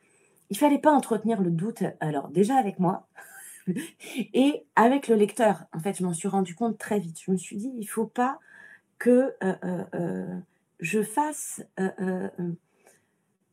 il 0.50 0.58
fallait 0.58 0.80
pas 0.80 0.92
entretenir 0.92 1.42
le 1.42 1.52
doute, 1.52 1.84
alors 2.00 2.30
déjà 2.30 2.56
avec 2.58 2.80
moi, 2.80 3.08
et 4.34 4.66
avec 4.76 5.08
le 5.08 5.16
lecteur, 5.16 5.66
en 5.74 5.80
fait, 5.80 5.98
je 5.98 6.04
m'en 6.04 6.14
suis 6.14 6.28
rendu 6.28 6.56
compte 6.56 6.78
très 6.78 7.00
vite. 7.00 7.20
Je 7.24 7.32
me 7.32 7.38
suis 7.38 7.58
dit: 7.58 7.72
«Il 7.78 7.86
faut 7.86 8.06
pas 8.08 8.40
que, 9.00 9.34
heu, 9.44 10.44
je 10.80 11.04
fasse, 11.04 11.64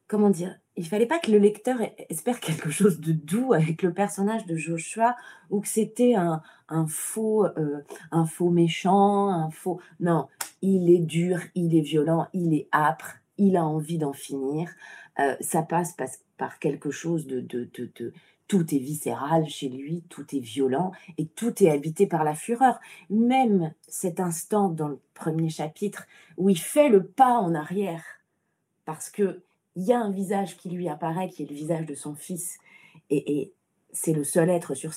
comment 0.09 0.31
dire? 0.31 0.59
Il 0.81 0.89
fallait 0.89 1.05
pas 1.05 1.19
que 1.19 1.31
le 1.31 1.37
lecteur 1.37 1.79
e 1.79 1.89
espère 2.09 2.41
quelque 2.41 2.71
chose 2.71 3.01
de 3.01 3.13
doux 3.13 3.53
avec 3.53 3.83
le 3.83 3.93
personnage 3.93 4.47
de 4.47 4.57
Joshua 4.57 5.15
ou 5.51 5.61
que 5.61 5.69
c'était 5.69 6.15
un 6.15 6.41
faux, 6.87 7.45
heu, 7.45 7.85
un 8.11 8.25
faux 8.25 8.49
méchant, 8.49 9.29
un 9.29 9.51
faux» 9.51 9.79
non, 10.01 10.27
il 10.63 10.89
est 10.89 11.01
dur, 11.01 11.39
il 11.55 11.77
est 11.77 11.83
violent, 11.83 12.29
il 12.33 12.55
est 12.55 12.67
âpre, 12.73 13.17
il 13.37 13.59
a 13.59 13.65
envie 13.67 13.99
d'en 13.99 14.15
finir. 14.15 14.71
Heu, 15.19 15.37
ça 15.43 15.61
passe 15.61 15.93
pas 15.93 16.07
par 16.39 16.59
quelque 16.59 16.91
chose 16.91 17.27
de 17.27 17.41
de 17.41 17.69
de 17.75 17.91
de 17.97 18.15
tout 18.49 18.75
est 18.75 18.79
viscéral 18.79 19.47
chez 19.51 19.69
lui, 19.69 20.03
tout 20.09 20.35
est 20.35 20.41
violent 20.41 20.93
et 21.19 21.27
tout 21.27 21.63
est 21.63 21.69
habité 21.69 22.07
par 22.07 22.25
la 22.25 22.35
fureur. 22.35 22.81
Même 23.11 23.75
cet 23.87 24.19
instant 24.19 24.71
dans 24.71 24.89
le 24.89 24.99
premier 25.13 25.51
chapitre 25.51 26.07
où 26.39 26.49
il 26.49 26.59
fait 26.59 26.89
le 26.89 27.05
pas 27.05 27.35
en 27.35 27.55
arrière 27.55 28.03
parce 28.87 29.11
qu'il 29.81 29.89
y 29.89 29.93
a 29.93 30.01
un 30.01 30.11
visage 30.11 30.57
qui 30.57 30.71
lui 30.71 30.89
apparaît, 30.89 31.29
qui 31.29 31.43
est 31.43 31.47
le 31.51 31.55
visage 31.55 31.87
de 31.87 31.95
son 31.95 32.15
fils 32.15 32.59
et 33.11 33.41
et 33.41 33.55
c'est 33.93 34.13
le 34.13 34.25
seul 34.25 34.51
être 34.51 34.75
sur 34.75 34.93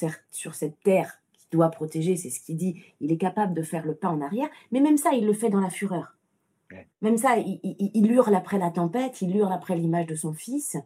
cette 0.55 0.79
terre 0.83 1.13
qui 1.33 1.47
doit 1.51 1.69
protéger, 1.69 2.15
c'est 2.15 2.29
ce 2.29 2.39
qu'il 2.39 2.57
dit. 2.57 2.83
Il 3.01 3.11
est 3.11 3.17
capable 3.17 3.53
de 3.55 3.63
faire 3.63 3.85
le 3.85 3.95
pas 3.95 4.09
en 4.09 4.21
arrière, 4.21 4.49
mais 4.71 4.81
même 4.81 4.97
ça, 4.97 5.11
il 5.13 5.25
le 5.25 5.33
fait 5.33 5.49
dans 5.49 5.61
la 5.61 5.71
fureur. 5.71 6.15
Même 7.01 7.17
ça, 7.17 7.37
il 7.37 7.59
il 7.63 7.91
il 7.93 8.11
hurle 8.11 8.35
après 8.35 8.59
la 8.59 8.71
tempête, 8.71 9.21
il 9.21 9.35
hurle 9.35 9.53
après 9.53 9.75
l'image 9.77 10.07
de 10.07 10.15
son 10.15 10.33
fils, 10.33 10.77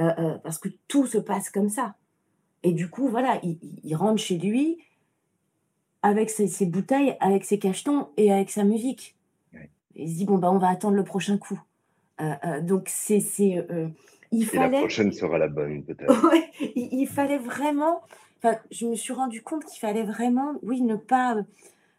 heu 0.00 0.04
heu, 0.18 0.38
parce 0.44 0.58
que 0.58 0.68
tout 0.88 1.06
se 1.06 1.18
passe 1.18 1.50
comme 1.50 1.68
ça 1.70 1.96
et 2.64 2.72
du 2.74 2.90
coup, 2.90 3.08
voilà, 3.08 3.40
il 3.44 3.58
il 3.62 3.80
il 3.84 3.96
rentre 3.96 4.22
chez 4.22 4.38
lui 4.38 4.78
avec 6.02 6.28
ses 6.30 6.48
ses 6.48 6.66
bouteilles, 6.66 7.16
avec 7.20 7.44
ses 7.44 7.58
cachetons 7.60 8.08
et 8.16 8.32
avec 8.32 8.50
sa 8.50 8.64
musique 8.64 9.16
il 9.96 10.10
se 10.10 10.16
dit: 10.16 10.26
«Bon, 10.26 10.38
bah, 10.38 10.50
on 10.52 10.58
va 10.58 10.68
attendre 10.68 10.96
le 10.96 11.04
prochain 11.04 11.38
coup». 11.38 11.60
Heu 12.20 12.34
heu, 12.44 12.62
donc 12.62 12.88
c'est 12.88 13.20
c'est, 13.20 13.58
heu, 13.70 13.90
il 14.32 14.42
Et 14.52 14.58
la 14.58 14.68
fallait 14.68 14.78
prochaine 14.78 15.12
sera 15.12 15.38
la 15.38 15.48
bonne 15.48 15.84
peut-être. 15.84 16.24
ouais, 16.32 16.50
il 16.76 16.88
il 16.92 17.06
fallait 17.06 17.38
vraiment 17.38 18.02
enfin, 18.42 18.56
je 18.70 18.86
me 18.86 18.94
suis 18.94 19.12
rendu 19.12 19.42
compte 19.42 19.64
qu'il 19.64 19.80
fallait 19.80 20.04
vraiment, 20.04 20.54
oui, 20.62 20.80
ne 20.80 20.96
pas, 20.96 21.36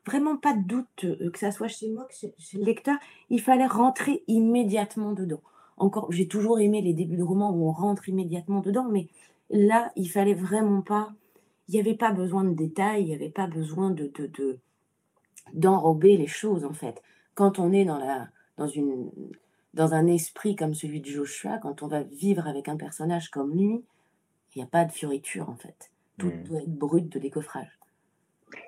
vraiment 0.05 0.37
pas 0.37 0.53
de 0.53 0.63
doute, 0.63 1.05
que 1.31 1.39
ça 1.39 1.51
soit 1.51 1.67
chez 1.67 1.89
moi, 1.89 2.05
que 2.05 2.15
chez 2.15 2.33
chez 2.39 2.57
le 2.57 2.65
lecteur. 2.65 2.97
Il 3.29 3.41
fallait 3.41 3.67
rentrer 3.67 4.23
immédiatement 4.27 5.13
dedans. 5.13 5.41
Encore 5.77 6.11
j'ai 6.11 6.27
toujours 6.27 6.59
aimé 6.59 6.81
les 6.81 6.93
débuts 6.93 7.17
de 7.17 7.23
romans 7.23 7.51
où 7.51 7.67
on 7.69 7.71
rentre 7.71 8.09
immédiatement 8.09 8.61
dedans, 8.61 8.87
mais 8.91 9.07
là, 9.49 9.91
il 9.95 10.09
fallait 10.09 10.33
vraiment 10.33 10.81
pas 10.81 11.13
il 11.69 11.75
y 11.75 11.79
avait 11.79 11.95
pas 11.95 12.11
besoin 12.11 12.43
de 12.43 12.53
détails, 12.55 13.03
il 13.03 13.09
y 13.09 13.13
avait 13.15 13.29
pas 13.29 13.47
besoin 13.47 13.91
de 13.91 14.07
de 14.15 14.27
de 14.27 14.59
d'enrober 15.53 16.17
les 16.17 16.27
choses, 16.27 16.65
en 16.65 16.73
fait. 16.73 17.01
Quand 17.35 17.59
on 17.59 17.71
est 17.73 17.85
dans 17.85 17.97
la 17.99 18.29
dans 18.57 18.67
une 18.67 19.11
dans 19.79 19.93
un 19.93 20.07
esprit 20.07 20.57
comme 20.57 20.73
celui 20.73 20.99
de 20.99 21.05
Joshua, 21.05 21.57
quand 21.57 21.83
on 21.83 21.87
va 21.87 22.03
vivre 22.03 22.45
avec 22.49 22.67
un 22.67 22.75
personnage 22.75 23.29
comme 23.29 23.55
lui, 23.55 23.81
il 24.53 24.59
y 24.59 24.61
a 24.61 24.67
pas 24.67 24.83
de 24.83 24.91
fioriture, 24.91 25.49
en 25.49 25.55
fait. 25.55 25.89
Tout 26.17 26.27
Mmh. 26.27 26.43
doit 26.43 26.59
être 26.59 26.73
brut 26.73 27.09
de 27.09 27.17
décoffrage. 27.17 27.79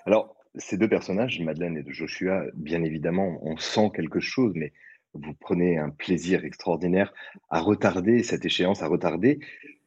Alors, 0.05 0.37
ces 0.55 0.77
2 0.77 0.87
personnages, 0.87 1.37
Madeleine 1.41 1.75
et 1.75 1.83
de 1.83 1.91
Joshua, 1.91 2.45
bien 2.53 2.81
évidemment, 2.83 3.39
on 3.41 3.57
sent 3.57 3.91
quelque 3.93 4.21
chose, 4.21 4.53
mais 4.55 4.71
vous 5.13 5.33
prenez 5.33 5.77
un 5.77 5.89
plaisir 5.89 6.45
extraordinaire 6.45 7.13
à 7.49 7.59
retarder 7.59 8.23
cette 8.23 8.45
échéance, 8.45 8.81
à 8.81 8.87
retarder. 8.87 9.39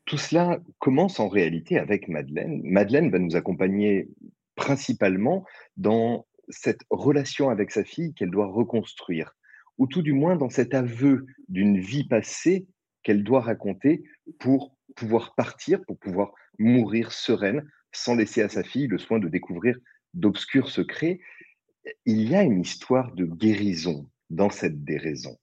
Tout 0.04 0.18
cela 0.18 0.60
commence 0.78 1.20
en 1.20 1.28
réalité 1.28 1.78
avec 1.78 2.08
Madeleine. 2.08 2.60
Madeleine 2.64 3.10
va 3.10 3.18
nous 3.18 3.34
accompagner 3.34 4.10
principalement 4.56 5.46
dans 5.78 6.26
cette 6.50 6.82
relation 6.90 7.48
avec 7.48 7.70
sa 7.70 7.82
fille 7.82 8.12
qu'elle 8.12 8.30
doit 8.30 8.48
reconstruire, 8.48 9.34
ou 9.78 9.86
tout 9.86 10.02
du 10.02 10.12
moins 10.12 10.36
dans 10.36 10.50
cet 10.50 10.74
aveu 10.74 11.26
d'une 11.48 11.78
vie 11.78 12.06
passée 12.06 12.66
qu'elle 13.02 13.24
doit 13.24 13.40
raconter 13.40 14.04
pour 14.38 14.76
pouvoir 14.96 15.34
partir, 15.34 15.84
pour 15.86 15.98
pouvoir 15.98 16.32
mourir 16.58 17.12
sereine, 17.12 17.68
sans 17.92 18.14
laisser 18.14 18.42
à 18.42 18.48
sa 18.48 18.62
fille 18.62 18.86
le 18.86 18.98
soin 18.98 19.18
de 19.18 19.28
découvrir 19.28 19.76
d'obscurs 20.14 20.70
secrets. 20.70 21.20
Il 22.06 22.28
y 22.28 22.34
a 22.34 22.42
une 22.42 22.60
histoire 22.60 23.12
de 23.14 23.26
guérison 23.26 24.08
dans 24.30 24.50
cette 24.50 24.84
déraison. 24.84 25.38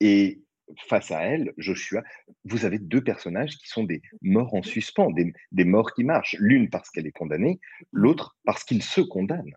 Et 0.00 0.42
face 0.88 1.10
à 1.10 1.22
elle, 1.22 1.52
Joshua, 1.56 2.02
vous 2.44 2.64
avez 2.64 2.78
2 2.78 3.02
personnages 3.02 3.56
qui 3.58 3.68
sont 3.68 3.84
des 3.84 4.02
morts 4.22 4.54
en 4.54 4.62
suspens, 4.62 5.10
des 5.10 5.32
des 5.52 5.64
morts 5.64 5.92
qui 5.94 6.04
marchent. 6.04 6.36
L'une 6.38 6.70
parce 6.70 6.90
qu'elle 6.90 7.06
est 7.06 7.12
condamnée, 7.12 7.58
l'autre 7.92 8.36
parce 8.44 8.64
qu'il 8.64 8.82
se 8.82 9.00
condamne. 9.00 9.52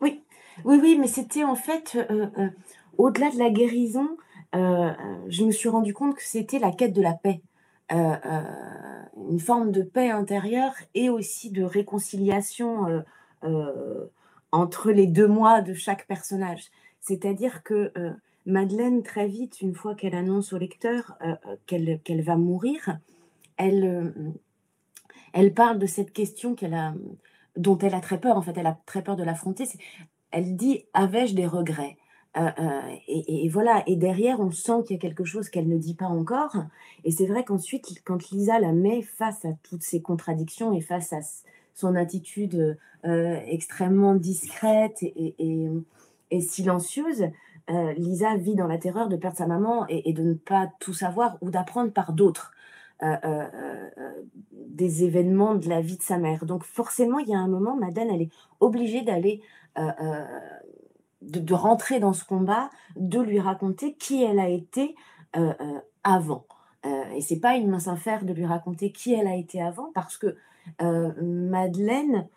Oui, 0.00 0.24
oui, 0.64 0.78
oui, 0.82 0.98
mais 1.00 1.06
c'était 1.06 1.44
en 1.44 1.54
fait, 1.56 1.96
heu 1.96 2.30
heu, 2.36 2.50
au-delà 2.98 3.30
de 3.30 3.38
la 3.38 3.50
guérison, 3.50 4.08
heu 4.54 4.58
heu, 4.58 4.92
je 5.28 5.44
me 5.44 5.50
suis 5.52 5.68
rendu 5.68 5.92
compte 5.94 6.14
que 6.16 6.22
c'était 6.22 6.58
la 6.58 6.70
quête 6.72 6.92
de 6.92 7.02
la 7.02 7.14
paix. 7.14 7.40
Heu, 7.92 7.96
une 9.30 9.40
forme 9.40 9.72
de 9.72 9.82
paix 9.82 10.10
intérieure 10.10 10.74
et 10.94 11.08
aussi 11.10 11.50
de 11.50 11.62
réconciliation, 11.64 13.04
entre 14.52 14.90
les 14.92 15.06
2 15.06 15.26
moi 15.28 15.60
de 15.62 15.74
chaque 15.74 16.06
personnage. 16.06 16.64
C'est-à-dire 17.00 17.62
que, 17.62 17.92
Madeleine, 18.46 19.02
très 19.02 19.26
vite, 19.26 19.60
une 19.60 19.74
fois 19.74 19.94
qu'elle 19.94 20.14
annonce 20.14 20.52
au 20.52 20.58
lecteur, 20.58 21.16
qu'elle 21.66 22.22
va 22.22 22.36
mourir, 22.36 22.98
elle, 23.56 24.14
elle 25.32 25.54
parle 25.54 25.78
de 25.78 25.86
cette 25.86 26.12
question 26.12 26.54
qu'elle 26.54 26.74
a, 26.74 26.94
dont 27.56 27.78
elle 27.78 27.94
a 27.94 28.00
très 28.00 28.18
peur, 28.20 28.36
en 28.36 28.42
fait, 28.42 28.56
elle 28.56 28.66
a 28.66 28.78
très 28.86 29.02
peur 29.02 29.16
de 29.16 29.24
l'affronter, 29.24 29.64
elle 30.30 30.56
dit: 30.56 30.84
«Avais-je 30.94 31.34
des 31.34 31.46
regrets?» 31.46 31.96
Heu 32.36 32.40
heu 32.58 32.80
et 33.08 33.48
voilà 33.48 33.82
et 33.86 33.96
derrière, 33.96 34.40
on 34.40 34.50
sent 34.50 34.82
qu'il 34.86 34.96
y 34.96 34.98
a 34.98 35.02
quelque 35.02 35.24
chose 35.24 35.48
qu'elle 35.48 35.68
ne 35.68 35.78
dit 35.78 35.94
pas 35.94 36.06
encore 36.06 36.56
et 37.04 37.10
c'est 37.10 37.26
vrai 37.26 37.44
qu'ensuite, 37.44 38.02
quand 38.04 38.30
Lisa 38.30 38.58
la 38.58 38.72
met 38.72 39.02
face 39.02 39.44
à 39.44 39.50
toutes 39.62 39.82
ces 39.82 40.02
contradictions 40.02 40.72
et 40.72 40.80
face 40.80 41.12
à 41.12 41.20
son 41.74 41.94
attitude, 41.96 42.78
heu, 43.06 43.36
extrêmement 43.46 44.14
discrète 44.14 45.02
et 45.02 45.34
et 46.30 46.40
silencieuse, 46.40 47.24
Lisa 47.96 48.36
vit 48.36 48.54
dans 48.56 48.66
la 48.66 48.78
terreur 48.78 49.08
de 49.08 49.16
perdre 49.16 49.36
sa 49.38 49.46
maman 49.46 49.86
et 49.88 50.12
de 50.12 50.22
ne 50.22 50.34
pas 50.34 50.70
tout 50.80 50.92
savoir 50.94 51.36
ou 51.40 51.50
d'apprendre 51.50 51.92
par 51.92 52.12
d'autres, 52.12 52.52
des 54.52 55.04
événements 55.04 55.54
de 55.54 55.68
la 55.68 55.80
vie 55.80 55.96
de 55.98 56.02
sa 56.02 56.18
mère. 56.18 56.44
Donc 56.46 56.64
forcément, 56.64 57.18
il 57.18 57.28
y 57.28 57.34
a 57.34 57.38
un 57.38 57.48
moment, 57.48 57.76
Madeleine, 57.76 58.10
elle 58.10 58.22
est 58.22 58.30
obligée 58.60 59.02
d'aller, 59.02 59.40
de 61.30 61.54
rentrer 61.54 62.00
dans 62.00 62.12
ce 62.12 62.24
combat, 62.24 62.70
de 62.96 63.20
lui 63.20 63.40
raconter 63.40 63.94
qui 63.94 64.22
elle 64.22 64.38
a 64.40 64.48
été, 64.48 64.94
heu 65.36 65.54
heu, 65.60 65.80
avant. 66.04 66.46
Heu 66.86 66.90
et 67.16 67.20
c'est 67.22 67.40
pas 67.40 67.56
une 67.56 67.68
mince 67.70 67.88
affaire 67.88 68.24
de 68.24 68.32
lui 68.32 68.46
raconter 68.46 68.92
qui 68.92 69.14
elle 69.14 69.26
a 69.28 69.36
été 69.36 69.62
avant 69.62 69.90
parce 69.94 70.16
que, 70.18 70.36
heu, 70.82 71.14
Madeleine, 71.22 72.28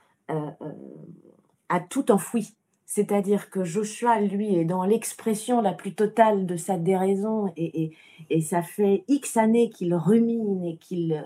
a 1.70 1.80
tout 1.80 2.12
enfoui. 2.12 2.56
C'est-à-dire 2.90 3.50
que 3.50 3.66
Joshua, 3.66 4.22
lui, 4.22 4.56
est 4.56 4.64
dans 4.66 4.86
l'expression 4.86 5.62
la 5.62 5.74
plus 5.74 5.94
totale 5.94 6.46
de 6.46 6.56
sa 6.56 6.78
déraison 6.78 7.52
et 7.58 7.84
et 7.84 7.92
et 8.30 8.42
ça 8.42 8.62
fait 8.64 9.04
X 9.10 9.38
années 9.38 9.70
qu'il 9.70 9.94
rumine 9.94 10.64
et 10.66 10.78
qu'il, 10.78 11.24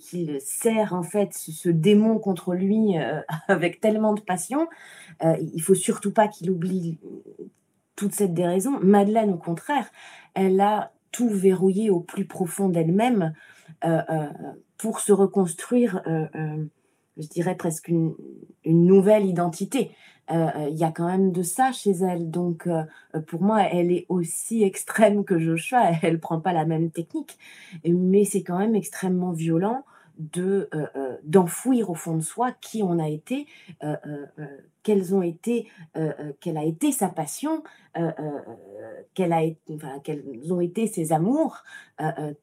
qu'il 0.00 0.40
serre 0.40 0.94
en 0.94 1.02
fait 1.02 1.32
ce 1.34 1.68
démon 1.68 2.18
contre 2.18 2.54
lui, 2.54 2.96
heu, 2.98 3.22
avec 3.48 3.80
tellement 3.80 4.14
de 4.14 4.20
passion, 4.20 4.68
Heu, 5.24 5.36
il 5.54 5.62
faut 5.62 5.74
surtout 5.76 6.12
pas 6.12 6.28
qu'il 6.28 6.50
oublie 6.50 6.98
toute 7.96 8.12
cette 8.14 8.34
déraison. 8.34 8.78
Madeleine, 8.80 9.32
au 9.32 9.38
contraire, 9.38 9.90
elle 10.34 10.60
a 10.60 10.92
tout 11.12 11.28
verrouillé 11.30 11.90
au 11.90 12.00
plus 12.00 12.26
profond 12.26 12.68
d'elle-même, 12.68 13.32
heu, 13.84 14.00
pour 14.78 15.00
se 15.00 15.12
reconstruire, 15.12 16.02
je 17.16 17.28
dirais 17.28 17.56
presque 17.56 17.88
une 17.88 18.14
une 18.64 18.84
nouvelle 18.84 19.24
identité. 19.26 19.92
Heu 20.30 20.34
heu, 20.36 20.68
il 20.70 20.76
y 20.78 20.84
a 20.84 20.90
quand 20.92 21.06
même 21.06 21.32
de 21.32 21.42
ça 21.42 21.72
chez 21.72 21.92
elle, 21.92 22.30
donc 22.30 22.66
heu, 22.66 22.84
pour 23.28 23.42
moi, 23.42 23.62
elle 23.64 23.92
est 23.92 24.06
aussi 24.08 24.62
extrême 24.70 25.24
que 25.24 25.38
Joshua. 25.38 25.90
Elle 26.02 26.20
prend 26.20 26.40
pas 26.40 26.52
la 26.52 26.64
même 26.66 26.90
technique, 26.90 27.38
mais 27.84 28.24
c'est 28.24 28.42
quand 28.42 28.58
même 28.58 28.74
extrêmement 28.74 29.32
violent 29.32 29.84
de, 30.18 30.68
heu 30.74 30.86
heu, 30.96 31.18
d'enfouir 31.24 31.90
au 31.90 31.94
fond 31.94 32.16
de 32.16 32.22
soi 32.22 32.52
qui 32.60 32.82
on 32.82 32.98
a 32.98 33.08
été, 33.08 33.46
heu, 33.82 33.96
quelles 34.82 35.14
ont 35.14 35.22
été, 35.22 35.68
quelle 36.40 36.56
a 36.56 36.64
été 36.64 36.92
sa 36.92 37.08
passion, 37.08 37.62
quelle 39.14 39.32
a 39.32 39.42
été 39.42 39.76
quels 40.04 40.52
ont 40.52 40.60
été 40.60 40.86
ses 40.86 41.12
amours, 41.12 41.64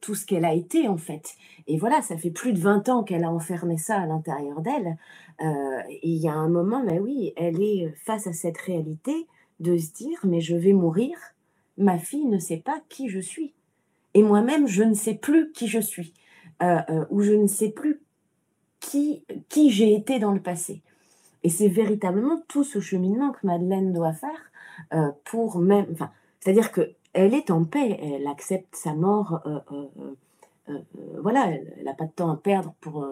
tout 0.00 0.14
ce 0.14 0.26
qu'elle 0.26 0.44
a 0.44 0.52
été, 0.52 0.86
en 0.88 0.98
fait. 0.98 1.34
Et 1.66 1.78
voilà, 1.78 2.02
ça 2.02 2.18
fait 2.18 2.30
plus 2.30 2.52
de 2.52 2.60
20 2.60 2.88
ans 2.90 3.02
qu'elle 3.02 3.24
a 3.24 3.30
enfermé 3.30 3.78
ça 3.78 3.98
à 4.00 4.06
l'intérieur 4.06 4.60
d'elle, 4.60 4.96
et 5.40 6.00
il 6.02 6.18
y 6.18 6.28
a 6.28 6.34
un 6.34 6.48
moment, 6.48 6.82
mais 6.84 6.98
oui, 7.00 7.32
elle 7.36 7.62
est, 7.62 7.94
face 8.04 8.26
à 8.26 8.32
cette 8.32 8.58
réalité 8.58 9.26
de 9.60 9.78
se 9.78 9.92
dire: 9.92 10.18
«Mais 10.24 10.40
je 10.40 10.54
vais 10.56 10.72
mourir, 10.74 11.16
ma 11.78 11.98
fille 11.98 12.26
ne 12.26 12.38
sait 12.38 12.58
pas 12.58 12.80
qui 12.88 13.08
je 13.08 13.20
suis 13.20 13.54
et 14.14 14.22
moi-même, 14.22 14.66
je 14.68 14.82
ne 14.84 14.94
sais 14.94 15.14
plus 15.14 15.50
qui 15.52 15.66
je 15.66 15.80
suis, 15.80 16.14
heu 16.62 16.78
heu, 16.90 17.06
ou 17.10 17.20
je 17.22 17.32
ne 17.32 17.46
sais 17.46 17.70
plus 17.70 18.00
qui 18.80 19.24
qui 19.48 19.70
j'ai 19.70 19.94
été 19.94 20.18
dans 20.18 20.32
le 20.32 20.40
passé». 20.42 20.82
Et 21.44 21.50
c'est 21.50 21.68
véritablement 21.68 22.40
tout 22.48 22.64
ce 22.64 22.80
cheminement 22.80 23.32
que 23.32 23.46
Madeleine 23.46 23.92
doit 23.92 24.12
faire, 24.14 24.40
heu, 24.94 25.12
pour 25.24 25.58
même 25.58 25.86
enfin, 25.92 26.10
c'est-à-dire 26.40 26.72
qu'elle 26.72 27.34
est 27.34 27.50
en 27.50 27.64
paix, 27.64 27.98
elle 28.02 28.26
accepte 28.26 28.74
sa 28.76 28.94
mort, 28.94 29.42
voilà, 31.22 31.50
elle 31.50 31.74
elle 31.80 31.88
a 31.88 31.94
pas 31.94 32.06
de 32.06 32.12
temps 32.12 32.30
à 32.30 32.36
perdre 32.36 32.74
pour, 32.80 33.06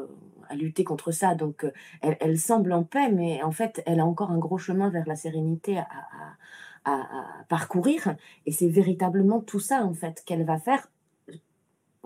à 0.49 0.55
lutter 0.55 0.85
contre 0.85 1.13
ça 1.13 1.35
donc 1.35 1.67
elle 2.03 2.39
semble 2.39 2.73
en 2.73 2.85
paix 2.85 3.11
mais 3.11 3.43
en 3.43 3.53
fait, 3.53 3.83
elle 3.87 4.01
a 4.01 4.07
encore 4.07 4.31
un 4.31 4.39
gros 4.39 4.59
chemin 4.59 4.91
vers 4.91 5.07
la 5.07 5.17
sérénité 5.17 5.79
à 6.85 7.45
parcourir 7.49 8.17
et 8.47 8.53
c'est 8.53 8.69
véritablement 8.69 9.41
tout 9.41 9.61
ça, 9.61 9.85
en 9.85 9.95
fait, 9.95 10.23
qu'elle 10.27 10.45
va 10.45 10.59
faire, 10.59 10.91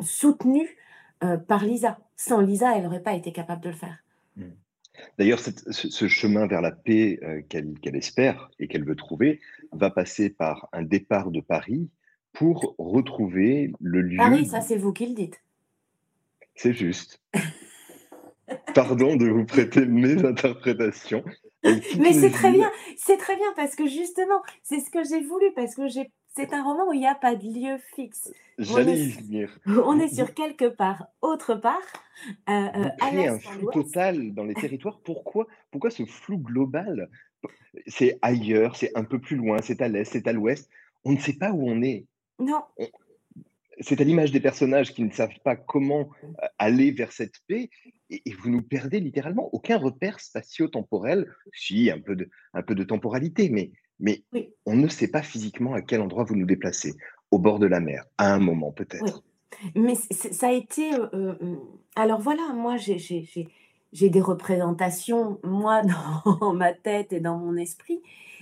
soutenue, 0.01 0.77
heu, 1.25 1.39
par 1.39 1.65
Lisa. 1.65 1.99
Sans 2.17 2.41
Lisa, 2.41 2.77
elle 2.77 2.87
aurait 2.87 3.03
pas 3.03 3.15
été 3.15 3.33
capable 3.33 3.63
de 3.63 3.71
le 3.71 3.75
faire. 3.75 3.99
Mmh. 4.37 4.45
D'ailleurs, 5.19 5.41
ce 5.41 5.51
ce 5.71 6.09
chemin 6.09 6.47
vers 6.47 6.63
la 6.63 6.73
paix, 6.73 7.19
heu, 7.23 7.43
qu'elle 7.49 7.97
espère 7.97 8.51
et 8.59 8.69
qu'elle 8.69 8.85
veut 8.85 8.97
trouver, 8.97 9.41
va 9.73 9.91
passer 9.91 10.31
par 10.31 10.69
un 10.73 10.83
départ 10.83 11.31
de 11.31 11.41
Paris 11.41 11.91
pour 12.33 12.75
retrouver 12.79 13.73
le 13.81 14.03
lieu 14.03 14.19
Paris, 14.19 14.47
ça, 14.47 14.61
c'est 14.61 14.77
vous 14.77 14.93
qui 14.93 15.07
le 15.07 15.15
dites. 15.15 15.41
c'est 16.55 16.75
juste. 16.75 17.23
Pardon 18.75 19.17
de 19.17 19.27
vous 19.27 19.45
prêter 19.45 19.87
mes 19.87 20.25
interprétations. 20.25 21.25
Mais 21.65 22.13
c'est 22.13 22.31
très 22.31 22.53
bien, 22.53 22.71
c'est 22.97 23.17
très 23.17 23.37
bien 23.37 23.53
parce 23.57 23.75
que 23.75 23.87
justement, 23.87 24.41
c'est 24.63 24.81
ce 24.81 24.91
que 24.91 25.03
j'ai 25.03 25.21
voulu 25.21 25.53
parce 25.55 25.75
que 25.75 25.89
j'ai 25.89 26.11
c'est 26.37 26.53
un 26.53 26.63
roman 26.63 26.89
où 26.89 26.93
il 26.93 27.01
y 27.01 27.07
a 27.07 27.15
pas 27.15 27.35
de 27.35 27.45
lieu 27.45 27.79
fixe. 27.95 28.33
J'allais 28.59 28.99
y 28.99 29.11
venir. 29.11 29.59
on 29.67 29.99
est 29.99 30.15
sur 30.15 30.35
quelque 30.35 30.69
part, 30.69 31.09
autre 31.23 31.55
part, 31.55 31.81
vous 32.47 32.53
à 32.53 32.91
créez 32.99 33.29
un 33.29 33.39
flou 33.39 33.71
total 33.71 34.35
dans 34.35 34.45
les 34.45 34.55
territoires. 34.55 35.01
Pourquoi 35.03 35.47
pourquoi 35.71 35.91
ce 35.91 36.05
flou 36.05 36.39
global? 36.39 37.09
c'est 37.87 38.19
ailleurs, 38.23 38.77
c'est 38.77 38.97
un 38.97 39.05
peu 39.05 39.19
plus 39.19 39.37
loin, 39.37 39.61
c'est 39.63 39.81
à 39.83 39.89
l'est, 39.89 40.05
c'est 40.05 40.27
à 40.27 40.33
l'ouest. 40.33 40.69
on 41.05 41.13
ne 41.13 41.19
sait 41.19 41.35
pas 41.35 41.53
où 41.53 41.69
on 41.69 41.83
est. 41.83 42.07
Non. 42.39 42.63
c'est 43.81 44.01
à 44.01 44.05
l'image 44.05 44.33
des 44.33 44.41
personnages 44.41 44.93
qui 44.93 45.03
ne 45.03 45.11
savent 45.11 45.39
pas 45.45 45.57
comment 45.57 46.11
euh, 46.25 46.47
aller 46.59 46.91
vers 46.91 47.13
cette 47.13 47.37
paix, 47.47 47.71
et, 48.11 48.23
vous 48.39 48.51
nous 48.51 48.63
perdez 48.63 49.01
littéralement. 49.01 49.49
Aucun 49.53 49.79
repère 49.79 50.21
spatio-temporel, 50.21 51.31
si, 51.53 51.91
un 51.91 52.01
peu 52.01 52.17
de, 52.17 52.29
un 52.55 52.63
peu 52.63 52.75
de 52.75 52.85
temporalité, 52.85 53.49
mais, 53.51 53.73
mais 53.99 54.25
on 54.67 54.77
ne 54.77 54.89
sait 54.89 55.09
pas 55.09 55.23
physiquement 55.23 55.75
à 55.75 55.83
quel 55.83 56.01
endroit 56.01 56.25
vous 56.25 56.37
nous 56.37 56.47
déplacez. 56.47 56.95
Au 57.31 57.39
bord 57.39 57.59
de 57.59 57.67
la 57.67 57.81
mer, 57.81 58.05
à 58.19 58.33
un 58.33 58.39
moment 58.39 58.71
peut-être. 58.71 59.23
Mais 59.75 59.95
ça 59.95 60.49
a 60.49 60.53
été. 60.53 60.95
Euh, 60.95 61.09
euh, 61.15 61.57
alors 61.95 62.21
voilà, 62.21 62.53
moi, 62.55 62.77
j'ai 62.77 64.11
des 64.11 64.21
représentations, 64.21 65.41
moi, 65.43 65.83
dans 66.41 66.53
ma 66.53 66.73
tête 66.73 67.13
et 67.13 67.21
dans 67.21 67.39
mon 67.39 67.57
esprit, 67.57 68.01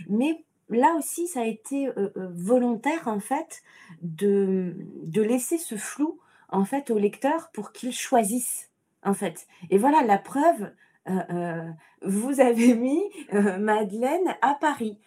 mais 0.08 0.44
là 0.68 0.94
aussi, 0.98 1.28
ça 1.28 1.40
a 1.40 1.46
été 1.46 1.88
euh, 1.88 2.10
volontaire, 2.34 3.06
en 3.06 3.20
fait, 3.20 3.62
de, 4.02 4.76
de 5.04 5.22
laisser 5.22 5.58
ce 5.58 5.76
flou, 5.76 6.18
en 6.48 6.64
fait, 6.64 6.90
au 6.90 6.98
lecteur 6.98 7.50
pour 7.52 7.72
qu'il 7.72 7.92
choisisse, 7.92 8.70
en 9.02 9.14
fait. 9.14 9.46
Et 9.70 9.78
voilà, 9.78 10.02
la 10.02 10.18
preuve, 10.18 10.70
vous 11.06 12.40
avez 12.40 12.74
mis 12.74 13.02
Madeleine 13.32 14.34
à 14.42 14.54
Paris. 14.60 14.98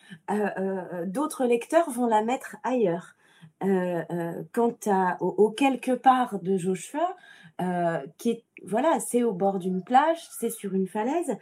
D'autres 1.05 1.45
lecteurs 1.45 1.89
vont 1.89 2.07
la 2.07 2.23
mettre 2.23 2.57
ailleurs. 2.63 3.17
Euh, 3.63 4.03
euh, 4.11 4.43
quant 4.53 4.77
à, 4.85 5.17
au, 5.19 5.49
quelque 5.49 5.91
part 5.91 6.39
de 6.39 6.57
Joshua, 6.57 7.15
euh, 7.59 7.97
qui 8.19 8.29
est, 8.29 8.45
voilà, 8.63 8.99
c'est 8.99 9.23
au 9.23 9.33
bord 9.33 9.57
d'une 9.57 9.83
plage, 9.83 10.19
c'est 10.39 10.51
sur 10.51 10.75
une 10.75 10.87
falaise. 10.87 11.37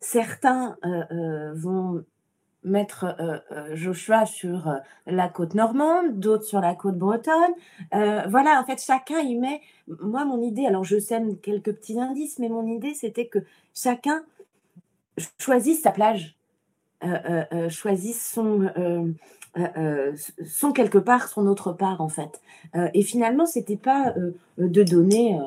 certains 0.00 0.76
vont 1.54 2.04
mettre 2.64 3.16
Joshua 3.74 4.26
sur 4.26 4.72
la 5.06 5.28
côte 5.28 5.54
normande, 5.54 6.18
d'autres 6.18 6.44
sur 6.44 6.60
la 6.60 6.74
côte 6.74 6.96
bretonne. 6.96 7.52
voilà, 7.90 8.60
en 8.60 8.64
fait, 8.64 8.80
chacun 8.80 9.18
y 9.18 9.36
met. 9.36 9.60
Moi, 10.00 10.24
mon 10.24 10.40
idée, 10.40 10.66
alors 10.66 10.84
je 10.84 10.98
sème 10.98 11.38
quelques 11.38 11.72
petits 11.72 11.98
indices, 11.98 12.38
mais 12.38 12.48
mon 12.48 12.66
idée, 12.66 12.94
c'était 12.94 13.26
que 13.26 13.40
chacun 13.74 14.22
choisisse 15.38 15.82
sa 15.82 15.90
plage, 15.90 16.36
choisisse 17.68 18.30
son 18.32 18.70
euh, 19.58 19.68
euh, 19.76 20.12
sont 20.46 20.72
quelque 20.72 20.96
part 20.96 21.28
son 21.28 21.46
autre 21.46 21.72
part 21.72 22.00
en 22.00 22.08
fait. 22.08 22.40
Euh, 22.74 22.88
et 22.94 23.02
finalement, 23.02 23.44
c'était 23.44 23.76
pas 23.76 24.14
de 24.56 24.82
donner 24.82 25.38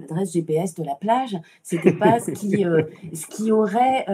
l'adresse 0.00 0.32
GPS 0.32 0.74
de 0.74 0.82
la 0.82 0.96
plage, 0.96 1.36
c'était 1.62 1.92
pas 1.92 2.18
ce 2.18 2.32
qui, 2.32 2.64
ce 3.14 3.26
qui 3.26 3.52
aurait 3.52 4.06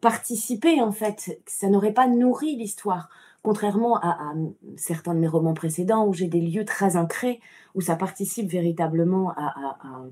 participé 0.00 0.80
en 0.80 0.92
fait, 0.92 1.40
ça 1.46 1.68
n'aurait 1.68 1.92
pas 1.92 2.08
nourri 2.08 2.56
l'histoire. 2.56 3.08
Contrairement 3.42 3.96
à, 3.96 4.34
certains 4.76 5.14
de 5.14 5.18
mes 5.18 5.26
romans 5.26 5.54
précédents 5.54 6.06
où 6.06 6.12
j'ai 6.12 6.28
des 6.28 6.40
lieux 6.40 6.64
très 6.64 6.96
ancrés, 6.96 7.40
où 7.74 7.80
ça 7.80 7.96
participe 7.96 8.48
véritablement 8.48 9.30
à, 9.36 10.02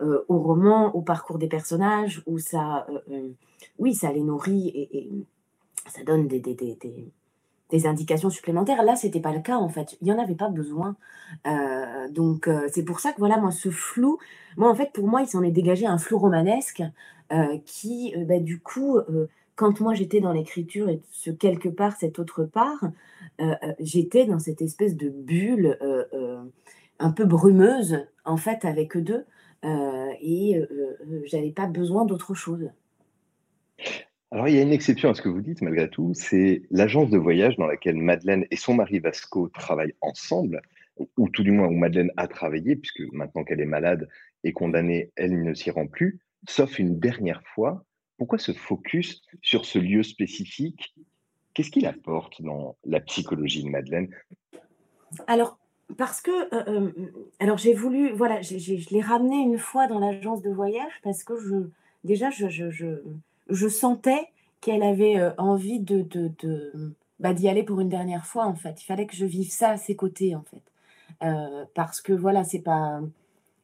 au 0.00 0.38
roman, 0.38 0.94
au 0.94 1.02
parcours 1.02 1.38
des 1.38 1.48
personnages, 1.48 2.22
où 2.26 2.38
ça, 2.38 2.86
oui, 3.78 3.94
ça 3.94 4.10
les 4.12 4.22
nourrit 4.22 4.68
et 4.68 5.10
ça 5.88 6.04
donne 6.04 6.26
des, 6.26 6.40
des, 6.40 7.12
indications 7.86 8.30
supplémentaires. 8.30 8.82
Là, 8.82 8.96
c'était 8.96 9.20
pas 9.20 9.32
le 9.32 9.40
cas 9.40 9.56
en 9.56 9.68
fait. 9.68 9.96
Il 10.00 10.04
n'y 10.04 10.12
en 10.12 10.18
avait 10.18 10.34
pas 10.34 10.48
besoin. 10.48 10.96
Euh, 11.46 12.08
donc, 12.10 12.48
euh, 12.48 12.68
c'est 12.72 12.84
pour 12.84 13.00
ça 13.00 13.12
que 13.12 13.18
voilà, 13.18 13.38
moi, 13.38 13.50
ce 13.50 13.70
flou, 13.70 14.18
moi, 14.56 14.70
en 14.70 14.74
fait, 14.74 14.92
pour 14.92 15.06
moi, 15.06 15.22
il 15.22 15.28
s'en 15.28 15.42
est 15.42 15.50
dégagé 15.50 15.86
un 15.86 15.98
flou 15.98 16.18
romanesque 16.18 16.82
euh, 17.32 17.58
qui, 17.64 18.14
bah, 18.26 18.40
du 18.40 18.60
coup, 18.60 18.98
quand 19.54 19.80
moi 19.80 19.94
j'étais 19.94 20.20
dans 20.20 20.32
l'écriture 20.32 20.88
et 20.88 21.00
ce 21.10 21.30
quelque 21.30 21.68
part, 21.68 21.96
cette 21.96 22.18
autre 22.18 22.44
part, 22.44 22.90
j'étais 23.78 24.26
dans 24.26 24.38
cette 24.38 24.62
espèce 24.62 24.96
de 24.96 25.08
bulle 25.10 25.78
un 26.98 27.10
peu 27.10 27.24
brumeuse, 27.24 28.06
en 28.24 28.36
fait, 28.36 28.64
avec 28.64 28.96
eux 28.96 29.02
deux. 29.02 29.24
et 30.20 30.60
j'avais 31.24 31.50
pas 31.50 31.66
besoin 31.66 32.04
d'autre 32.04 32.34
chose. 32.34 32.70
Alors, 34.32 34.46
il 34.46 34.54
y 34.54 34.58
a 34.58 34.62
une 34.62 34.72
exception 34.72 35.10
à 35.10 35.14
ce 35.14 35.22
que 35.22 35.28
vous 35.28 35.40
dites, 35.40 35.60
malgré 35.60 35.90
tout, 35.90 36.12
c'est 36.14 36.62
l'agence 36.70 37.10
de 37.10 37.18
voyage 37.18 37.56
dans 37.56 37.66
laquelle 37.66 37.96
Madeleine 37.96 38.46
et 38.52 38.56
son 38.56 38.74
mari 38.74 39.00
Vasco 39.00 39.48
travaillent 39.48 39.96
ensemble, 40.00 40.62
ou 41.16 41.28
tout 41.28 41.42
du 41.42 41.50
moins 41.50 41.66
où 41.66 41.72
Madeleine 41.72 42.12
a 42.16 42.28
travaillé, 42.28 42.76
puisque 42.76 43.02
maintenant 43.12 43.42
qu'elle 43.42 43.60
est 43.60 43.66
malade 43.66 44.08
et 44.44 44.52
condamnée, 44.52 45.10
elle 45.16 45.42
ne 45.42 45.52
s'y 45.52 45.70
rend 45.72 45.88
plus, 45.88 46.20
sauf 46.48 46.78
une 46.78 47.00
dernière 47.00 47.42
fois. 47.54 47.84
Pourquoi 48.18 48.38
ce 48.38 48.52
focus 48.52 49.22
sur 49.42 49.64
ce 49.64 49.80
lieu 49.80 50.04
spécifique? 50.04 50.94
Qu'est-ce 51.54 51.70
qu'il 51.70 51.86
apporte 51.86 52.40
dans 52.42 52.76
la 52.84 53.00
psychologie 53.00 53.64
de 53.64 53.68
Madeleine? 53.68 54.10
Alors, 55.26 55.58
parce 55.98 56.20
que, 56.20 56.30
euh, 56.54 56.64
euh, 56.68 57.12
alors 57.40 57.58
j'ai 57.58 57.74
voulu, 57.74 58.12
voilà, 58.12 58.42
je 58.42 58.94
l'ai 58.94 59.00
ramené 59.00 59.36
une 59.36 59.58
fois 59.58 59.88
dans 59.88 59.98
l'agence 59.98 60.40
de 60.42 60.50
voyage 60.50 60.92
parce 61.02 61.24
que 61.24 61.36
je, 61.36 61.70
déjà, 62.04 62.30
je, 62.30 62.48
je 62.48 62.70
je 62.70 63.02
sentais 63.68 64.28
qu'elle 64.60 64.82
avait 64.82 65.18
euh, 65.18 65.30
envie 65.38 65.80
de, 65.80 66.02
de, 66.02 66.94
bah, 67.18 67.34
d'y 67.34 67.48
aller 67.48 67.62
pour 67.62 67.80
une 67.80 67.88
dernière 67.88 68.26
fois, 68.26 68.46
en 68.46 68.54
fait. 68.54 68.82
Il 68.82 68.84
fallait 68.84 69.06
que 69.06 69.16
je 69.16 69.26
vive 69.26 69.50
ça 69.50 69.70
à 69.70 69.76
ses 69.76 69.96
côtés, 69.96 70.34
en 70.34 70.42
fait. 70.42 70.62
Euh, 71.22 71.64
parce 71.74 72.00
que 72.00 72.12
voilà, 72.12 72.44
c'est 72.44 72.60
pas, 72.60 73.00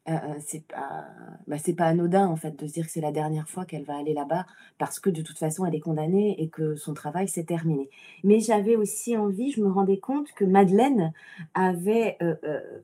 euh, 0.09 0.35
c'est 0.41 0.67
pas, 0.67 1.07
bah, 1.47 1.57
c'est 1.59 1.75
pas 1.75 1.87
anodin, 1.87 2.27
en 2.27 2.37
fait, 2.37 2.59
de 2.59 2.67
se 2.67 2.73
dire 2.73 2.87
que 2.87 2.93
c'est 2.93 3.01
la 3.01 3.13
dernière 3.13 3.49
fois 3.49 3.65
qu'elle 3.65 3.85
va 3.85 3.97
aller 3.97 4.15
là-bas, 4.15 4.47
parce 4.79 5.01
que 5.01 5.11
de 5.11 5.23
toute 5.23 5.39
façon, 5.39 5.65
elle 5.67 5.75
est 5.75 5.81
condamnée 5.81 6.41
et 6.41 6.49
que 6.49 6.77
son 6.77 6.95
travail 6.95 7.29
s'est 7.29 7.45
terminé. 7.45 7.91
Mais 8.25 8.41
j'avais 8.41 8.77
aussi 8.77 9.17
envie, 9.17 9.51
je 9.51 9.61
me 9.61 9.71
rendais 9.71 9.99
compte 9.99 10.33
que 10.33 10.45
Madeleine 10.45 11.13
avait, 11.55 12.19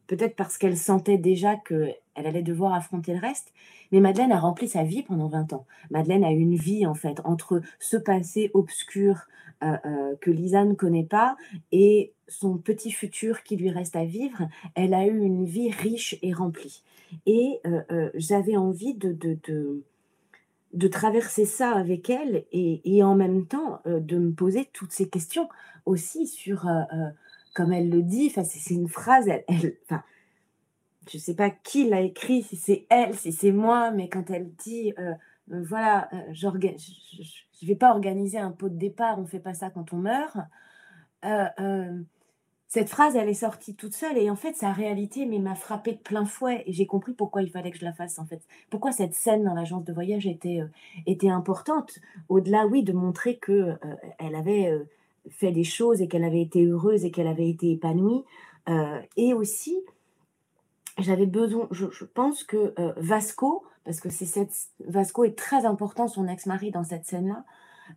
peut-être 0.06 0.36
parce 0.36 0.58
qu'elle 0.58 0.76
sentait 0.76 1.18
déjà 1.18 1.56
qu'elle 1.56 1.96
allait 2.14 2.42
devoir 2.42 2.74
affronter 2.74 3.12
le 3.12 3.20
reste, 3.20 3.52
mais 3.92 4.00
Madeleine 4.00 4.32
a 4.32 4.40
rempli 4.40 4.68
sa 4.68 4.82
vie 4.82 5.02
pendant 5.02 5.28
20 5.28 5.52
ans. 5.52 5.66
Madeleine 5.90 6.24
a 6.24 6.32
eu 6.32 6.38
une 6.38 6.56
vie, 6.56 6.86
en 6.86 6.94
fait, 6.94 7.20
entre 7.24 7.60
ce 7.78 7.98
passé 7.98 8.50
obscur 8.54 9.26
euh, 9.62 9.76
euh, 9.84 10.16
que 10.20 10.30
Lisa 10.30 10.64
ne 10.64 10.74
connaît 10.74 11.04
pas 11.04 11.36
et 11.70 12.12
son 12.26 12.56
petit 12.56 12.90
futur 12.90 13.44
qui 13.44 13.56
lui 13.56 13.70
reste 13.70 13.94
à 13.94 14.04
vivre. 14.04 14.48
Elle 14.74 14.94
a 14.94 15.06
eu 15.06 15.20
une 15.20 15.44
vie 15.44 15.70
riche 15.70 16.16
et 16.22 16.32
remplie. 16.32 16.82
Et 17.26 17.60
euh, 17.66 18.10
j'avais 18.14 18.56
envie 18.56 18.94
de, 18.94 19.12
de, 19.12 19.82
de, 20.72 20.88
traverser 20.88 21.44
ça 21.44 21.70
avec 21.72 22.10
elle 22.10 22.44
et, 22.52 23.02
en 23.02 23.14
même 23.14 23.46
temps 23.46 23.80
de 23.84 24.18
me 24.18 24.32
poser 24.32 24.68
toutes 24.72 24.92
ces 24.92 25.08
questions 25.08 25.48
aussi 25.84 26.26
sur, 26.26 26.66
comme 27.54 27.72
elle 27.72 27.90
le 27.90 28.02
dit, 28.02 28.30
c'est 28.30 28.74
une 28.74 28.88
phrase, 28.88 29.28
elle, 29.28 29.76
je 31.10 31.16
ne 31.16 31.20
sais 31.20 31.34
pas 31.34 31.50
qui 31.50 31.88
l'a 31.88 32.00
écrit, 32.00 32.42
si 32.42 32.56
c'est 32.56 32.86
elle, 32.88 33.14
si 33.16 33.32
c'est 33.32 33.52
moi, 33.52 33.90
mais 33.90 34.08
quand 34.08 34.30
elle 34.30 34.52
dit, 34.54 34.94
euh, 34.98 35.12
euh, 35.52 35.64
voilà, 35.66 36.08
euh, 36.12 36.20
je 36.32 36.46
ne 36.46 37.66
vais 37.66 37.74
pas 37.74 37.90
organiser 37.90 38.38
un 38.38 38.52
pot 38.52 38.68
de 38.68 38.76
départ, 38.76 39.18
on 39.18 39.22
ne 39.22 39.26
fait 39.26 39.40
pas 39.40 39.54
ça 39.54 39.70
quand 39.70 39.92
on 39.92 39.96
meurt. 39.96 40.36
Cette 42.72 42.88
phrase, 42.88 43.16
elle 43.16 43.28
est 43.28 43.34
sortie 43.34 43.74
toute 43.74 43.92
seule 43.92 44.16
et 44.16 44.30
en 44.30 44.36
fait, 44.36 44.56
sa 44.56 44.72
réalité 44.72 45.26
m'a 45.26 45.54
frappé 45.54 45.92
de 45.92 45.98
plein 45.98 46.24
fouet 46.24 46.62
et 46.66 46.72
j'ai 46.72 46.86
compris 46.86 47.12
pourquoi 47.12 47.42
il 47.42 47.50
fallait 47.50 47.70
que 47.70 47.76
je 47.76 47.84
la 47.84 47.92
fasse 47.92 48.18
en 48.18 48.24
fait. 48.24 48.40
Pourquoi 48.70 48.92
cette 48.92 49.14
scène 49.14 49.44
dans 49.44 49.52
l'agence 49.52 49.84
de 49.84 49.92
voyage 49.92 50.26
était, 50.26 50.62
était 51.06 51.28
importante. 51.28 51.98
Au-delà, 52.30 52.66
oui, 52.66 52.82
de 52.82 52.92
montrer 52.92 53.36
que 53.36 53.74
elle 54.18 54.34
avait 54.34 54.72
fait 55.28 55.52
des 55.52 55.64
choses 55.64 56.00
et 56.00 56.08
qu'elle 56.08 56.24
avait 56.24 56.40
été 56.40 56.64
heureuse 56.64 57.04
et 57.04 57.10
qu'elle 57.10 57.26
avait 57.26 57.50
été 57.50 57.72
épanouie. 57.72 58.24
et 59.18 59.34
aussi, 59.34 59.76
j'avais 60.98 61.26
besoin, 61.26 61.68
je, 61.70 62.04
pense 62.04 62.44
que 62.44 62.74
euh, 62.78 62.92
Vasco, 62.96 63.64
parce 63.84 64.00
que 64.00 64.10
c'est 64.10 64.26
cette, 64.26 64.52
Vasco 64.86 65.24
est 65.24 65.36
très 65.36 65.64
important, 65.64 66.08
son 66.08 66.28
ex-mari 66.28 66.70
dans 66.70 66.84
cette 66.84 67.06
scène-là, 67.06 67.44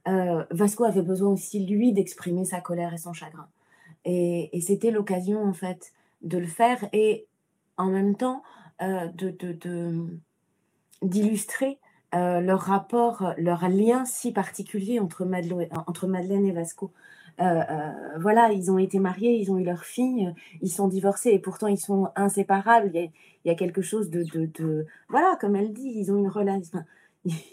euh, 0.07 0.43
Vasco 0.51 0.83
avait 0.83 1.01
besoin 1.01 1.31
aussi, 1.31 1.65
lui, 1.65 1.93
d'exprimer 1.93 2.45
sa 2.45 2.61
colère 2.61 2.93
et 2.93 2.97
son 2.97 3.13
chagrin. 3.13 3.47
Et, 4.05 4.49
c'était 4.61 4.91
l'occasion, 4.91 5.43
en 5.43 5.53
fait, 5.53 5.93
de 6.21 6.37
le 6.37 6.47
faire 6.47 6.87
et 6.93 7.25
en 7.77 7.89
même 7.89 8.15
temps 8.15 8.43
euh, 8.81 9.07
de, 9.07 10.07
d'illustrer 11.01 11.79
leur 12.13 12.61
rapport, 12.61 13.33
leur 13.37 13.67
lien 13.67 14.05
si 14.05 14.31
particulier 14.31 15.01
entre 15.01 15.25
Madeleine 15.25 16.45
et 16.45 16.51
Vasco. 16.53 16.91
Euh, 17.41 17.43
euh, 17.69 17.91
voilà, 18.19 18.51
ils 18.51 18.71
ont 18.71 18.77
été 18.77 18.99
mariés, 18.99 19.35
ils 19.35 19.51
ont 19.51 19.57
eu 19.57 19.65
leur 19.65 19.83
fille, 19.83 20.33
ils 20.61 20.69
sont 20.69 20.87
divorcés 20.87 21.31
et 21.31 21.39
pourtant 21.39 21.67
ils 21.67 21.79
sont 21.79 22.09
inséparables. 22.15 22.91
Il 22.93 23.11
y 23.45 23.49
a, 23.49 23.55
quelque 23.55 23.81
chose 23.81 24.09
de, 24.09 24.85
Voilà, 25.09 25.37
comme 25.39 25.55
elle 25.55 25.73
dit, 25.73 25.91
ils 25.95 26.11
ont 26.11 26.17
une 26.17 26.29
relation. 26.29 26.79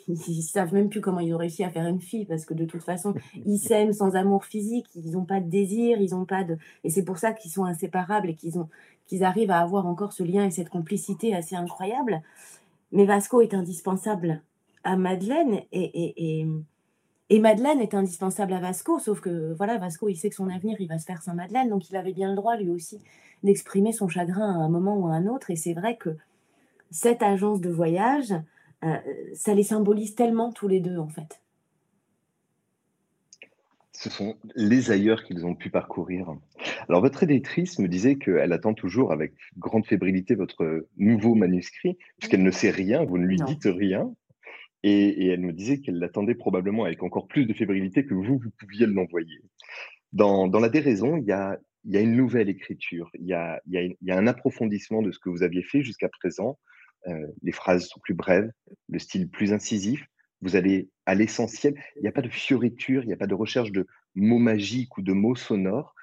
Ils 0.08 0.42
savent 0.42 0.74
même 0.74 0.88
plus 0.88 1.00
comment 1.00 1.20
ils 1.20 1.34
ont 1.34 1.38
réussi 1.38 1.64
à 1.64 1.70
faire 1.70 1.86
une 1.86 2.00
fille 2.00 2.26
parce 2.26 2.44
que 2.44 2.54
de 2.54 2.64
toute 2.64 2.82
façon, 2.82 3.14
ils 3.46 3.58
s'aiment 3.58 3.92
sans 3.92 4.14
amour 4.16 4.44
physique, 4.44 4.86
ils 4.94 5.12
n'ont 5.12 5.24
pas 5.24 5.40
de 5.40 5.48
désir, 5.48 6.00
ils 6.00 6.14
ont 6.14 6.24
pas 6.24 6.44
de. 6.44 6.58
Et 6.84 6.90
c'est 6.90 7.04
pour 7.04 7.18
ça 7.18 7.32
qu'ils 7.32 7.50
sont 7.50 7.64
inséparables 7.64 8.30
et 8.30 8.34
qu'ils 8.34 8.58
ont 8.58 8.68
qu'ils 9.06 9.24
arrivent 9.24 9.50
à 9.50 9.58
avoir 9.58 9.86
encore 9.86 10.12
ce 10.12 10.22
lien 10.22 10.44
et 10.44 10.50
cette 10.50 10.68
complicité 10.68 11.34
assez 11.34 11.56
incroyable. 11.56 12.22
Mais 12.92 13.04
Vasco 13.04 13.40
est 13.40 13.52
indispensable 13.52 14.40
à 14.84 14.96
Madeleine 14.96 15.60
et, 15.72 16.40
et, 16.40 16.46
et 17.32 17.38
Madeleine 17.40 17.80
est 17.80 17.94
indispensable 17.94 18.52
à 18.52 18.60
Vasco, 18.60 18.98
sauf 18.98 19.20
que 19.20 19.54
voilà, 19.54 19.78
Vasco, 19.78 20.08
il 20.08 20.16
sait 20.16 20.28
que 20.28 20.34
son 20.34 20.50
avenir, 20.50 20.78
il 20.80 20.88
va 20.88 20.98
se 20.98 21.06
faire 21.06 21.22
sans 21.22 21.34
Madeleine, 21.34 21.70
donc 21.70 21.88
il 21.88 21.96
avait 21.96 22.12
bien 22.12 22.28
le 22.28 22.36
droit 22.36 22.56
lui 22.56 22.68
aussi 22.68 23.00
d'exprimer 23.42 23.92
son 23.92 24.06
chagrin 24.06 24.60
à 24.60 24.64
un 24.64 24.68
moment 24.68 24.96
ou 24.96 25.06
à 25.06 25.12
un 25.12 25.26
autre. 25.26 25.50
Et 25.50 25.56
c'est 25.56 25.72
vrai 25.72 25.96
que 25.96 26.10
cette 26.90 27.22
agence 27.22 27.60
de 27.60 27.70
voyage, 27.70 28.34
euh, 28.84 28.96
ça 29.34 29.54
les 29.54 29.62
symbolise 29.62 30.14
tellement 30.14 30.52
tous 30.52 30.68
les 30.68 30.80
deux 30.80 30.98
en 30.98 31.08
fait. 31.08 31.40
Ce 33.92 34.10
sont 34.10 34.36
les 34.56 34.90
ailleurs 34.90 35.22
qu'ils 35.22 35.46
ont 35.46 35.54
pu 35.54 35.70
parcourir. 35.70 36.34
Alors, 36.88 37.02
votre 37.02 37.22
éditrice 37.22 37.78
me 37.78 37.86
disait 37.86 38.16
qu'elle 38.16 38.52
attend 38.52 38.74
toujours 38.74 39.12
avec 39.12 39.32
grande 39.58 39.86
fébrilité 39.86 40.34
votre 40.34 40.88
nouveau 40.96 41.34
manuscrit, 41.34 41.98
puisqu'elle 42.18 42.42
ne 42.42 42.50
sait 42.50 42.70
rien, 42.70 43.04
vous 43.04 43.18
ne 43.18 43.26
lui 43.26 43.36
dites 43.36 43.66
rien. 43.66 44.12
Et, 44.82 45.28
elle 45.28 45.42
me 45.42 45.52
disait 45.52 45.78
qu'elle 45.78 46.00
l'attendait 46.00 46.34
probablement 46.34 46.84
avec 46.84 47.02
encore 47.04 47.28
plus 47.28 47.46
de 47.46 47.52
fébrilité 47.52 48.04
que 48.04 48.14
vous, 48.14 48.38
vous 48.38 48.50
pouviez 48.58 48.86
l'envoyer. 48.86 49.40
Dans, 50.12 50.48
dans 50.48 50.58
La 50.58 50.68
déraison, 50.68 51.16
il 51.16 51.24
y 51.24 51.32
a, 51.32 51.60
il 51.84 51.92
y 51.92 51.96
a 51.96 52.00
une 52.00 52.16
nouvelle 52.16 52.48
écriture, 52.48 53.10
il 53.14 53.26
y 53.26 53.34
a, 53.34 53.60
il 53.66 53.96
y 54.00 54.10
a, 54.10 54.16
un 54.18 54.26
approfondissement 54.26 55.02
de 55.02 55.12
ce 55.12 55.18
que 55.18 55.28
vous 55.28 55.42
aviez 55.42 55.62
fait 55.62 55.82
jusqu'à 55.82 56.08
présent. 56.08 56.58
Euh, 57.08 57.26
les 57.42 57.52
phrases 57.52 57.86
sont 57.86 58.00
plus 58.00 58.14
brèves, 58.14 58.50
le 58.88 58.98
style 58.98 59.28
plus 59.28 59.52
incisif. 59.52 60.06
Vous 60.40 60.56
allez 60.56 60.88
à 61.06 61.14
l'essentiel. 61.14 61.74
Il 61.96 62.02
n'y 62.02 62.08
a 62.08 62.12
pas 62.12 62.22
de 62.22 62.28
fioriture, 62.28 63.02
il 63.02 63.06
n'y 63.06 63.12
a 63.12 63.16
pas 63.16 63.26
de 63.26 63.34
recherche 63.34 63.72
de 63.72 63.86
mots 64.14 64.38
magiques 64.38 64.96
ou 64.98 65.02
de 65.02 65.12
mots 65.12 65.36
sonores. 65.36 65.94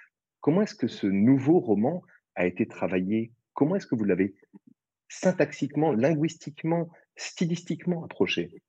Comment 0.41 0.61
est-ce 0.61 0.75
que 0.75 0.87
ce 0.87 1.07
nouveau 1.07 1.59
roman 1.59 2.03
a 2.35 2.45
été 2.45 2.65
travaillé? 2.65 3.31
Comment 3.53 3.75
est-ce 3.75 3.87
que 3.87 3.95
vous 3.95 4.05
l'avez 4.05 4.35
syntaxiquement, 5.09 5.91
linguistiquement, 5.91 6.89
stylistiquement 7.17 8.05
approché? 8.05 8.61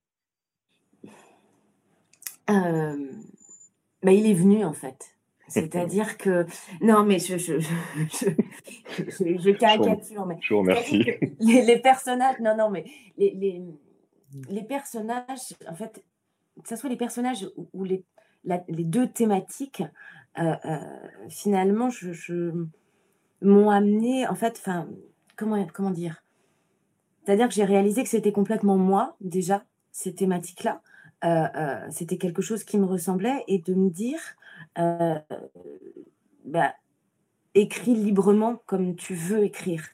Euh, 2.49 3.11
bah, 4.03 4.11
il 4.11 4.25
est 4.25 4.33
venu 4.33 4.65
en 4.65 4.73
fait. 4.73 5.15
C'est-à-dire 5.53 6.17
que 6.17 6.45
non, 6.79 7.03
mais 7.03 7.19
je, 7.19 7.37
je, 7.37 7.59
je, 7.59 9.51
caricature, 9.57 10.25
mais 10.25 10.37
je 10.39 10.53
vous 10.53 10.61
remercie. 10.61 11.03
Les, 11.39 11.79
personnages, 11.79 12.39
non, 12.39 12.55
non, 12.55 12.69
mais 12.69 12.85
les, 13.17 13.31
les, 13.31 13.61
les, 14.49 14.63
personnages, 14.63 15.53
en 15.67 15.75
fait, 15.75 16.05
que 16.63 16.69
ce 16.69 16.77
soit 16.77 16.89
les 16.89 16.95
personnages 16.95 17.49
ou, 17.73 17.83
les, 17.83 18.05
les 18.45 18.83
deux 18.85 19.07
thématiques, 19.07 19.83
euh, 20.39 20.55
euh, 20.63 20.77
finalement, 21.27 21.89
je, 21.89 22.65
m'ont 23.41 23.69
amené, 23.69 24.25
en 24.27 24.35
fait, 24.35 24.55
enfin, 24.57 24.87
comment, 25.35 25.67
comment 25.73 25.91
dire? 25.91 26.23
C'est-à-dire 27.25 27.49
que 27.49 27.53
j'ai 27.53 27.65
réalisé 27.65 28.03
que 28.03 28.09
c'était 28.09 28.31
complètement 28.31 28.77
moi 28.77 29.17
déjà 29.19 29.65
ces 29.91 30.15
thématiques-là. 30.15 30.81
Euh, 31.23 31.87
c'était 31.91 32.17
quelque 32.17 32.41
chose 32.41 32.63
qui 32.63 32.79
me 32.79 32.85
ressemblait 32.85 33.43
et 33.47 33.59
de 33.59 33.73
me 33.73 33.89
dire, 33.89 34.19
euh, 34.77 35.19
bah, 36.45 36.73
écris 37.55 37.95
librement 37.95 38.61
comme 38.65 38.95
tu 38.95 39.15
veux 39.15 39.43
écrire. 39.43 39.85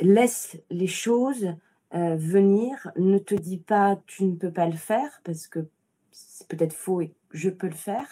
laisse 0.00 0.56
les 0.70 0.86
choses 0.86 1.54
venir. 1.92 2.90
Ne 2.96 3.18
te 3.18 3.34
dis 3.34 3.58
pas 3.58 4.00
tu 4.06 4.24
ne 4.24 4.36
peux 4.36 4.52
pas 4.52 4.66
le 4.66 4.76
faire 4.76 5.20
parce 5.24 5.46
que 5.46 5.66
c'est 6.12 6.48
peut-être 6.48 6.72
faux 6.72 7.00
et 7.00 7.12
je 7.32 7.50
peux 7.50 7.68
le 7.68 7.74
faire. 7.74 8.06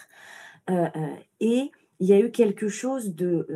et 1.39 1.71
il 1.99 2.07
y 2.07 2.13
a 2.13 2.19
eu 2.19 2.31
quelque 2.31 2.67
chose 2.69 3.15
de, 3.15 3.51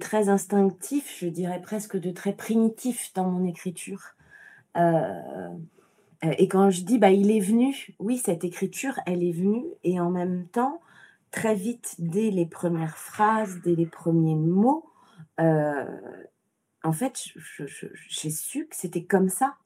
très 0.00 0.28
instinctif, 0.28 1.16
je 1.18 1.26
dirais 1.26 1.60
presque 1.60 1.98
de 1.98 2.10
très 2.10 2.34
primitif 2.34 3.12
dans 3.14 3.30
mon 3.30 3.46
écriture. 3.46 4.14
Euh, 4.76 5.50
et 6.22 6.48
quand 6.48 6.70
je 6.70 6.82
dis, 6.82 6.98
bah, 6.98 7.10
il 7.10 7.30
est 7.30 7.40
venu, 7.40 7.94
oui, 7.98 8.18
cette 8.18 8.44
écriture, 8.44 8.98
elle 9.06 9.22
est 9.22 9.32
venue, 9.32 9.64
et 9.82 10.00
en 10.00 10.10
même 10.10 10.46
temps, 10.48 10.80
très 11.30 11.54
vite, 11.54 11.94
dès 11.98 12.30
les 12.30 12.46
premières 12.46 12.96
phrases, 12.96 13.60
dès 13.62 13.74
les 13.74 13.86
premiers 13.86 14.36
mots, 14.36 14.86
euh, 15.40 15.84
en 16.82 16.92
fait, 16.92 17.18
j'ai 18.08 18.30
su 18.30 18.66
que 18.66 18.76
c'était 18.76 19.04
comme 19.04 19.28
ça 19.28 19.56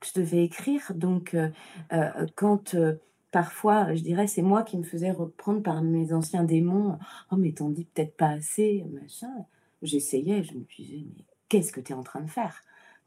que 0.00 0.06
je 0.06 0.20
devais 0.20 0.44
écrire. 0.44 0.92
Donc, 0.94 1.34
euh, 1.34 2.26
quand 2.36 2.76
parfois, 3.30 3.94
je 3.94 4.02
dirais, 4.02 4.26
c'est 4.26 4.42
moi 4.42 4.62
qui 4.62 4.78
me 4.78 4.84
faisais 4.84 5.10
reprendre 5.10 5.62
par 5.62 5.82
mes 5.82 6.12
anciens 6.12 6.44
démons, 6.44 6.98
oh, 7.30 7.36
mais 7.36 7.52
t'en 7.52 7.70
dis 7.70 7.84
peut-être 7.84 8.16
pas 8.16 8.30
assez, 8.30 8.84
machin, 8.92 9.32
j'essayais, 9.82 10.42
je 10.42 10.54
me 10.54 10.64
disais, 10.76 11.04
mais 11.04 11.24
qu'est-ce 11.48 11.72
que 11.72 11.80
tu 11.80 11.92
es 11.92 11.96
en 11.96 12.02
train 12.02 12.20
de 12.20 12.30
faire? 12.30 12.62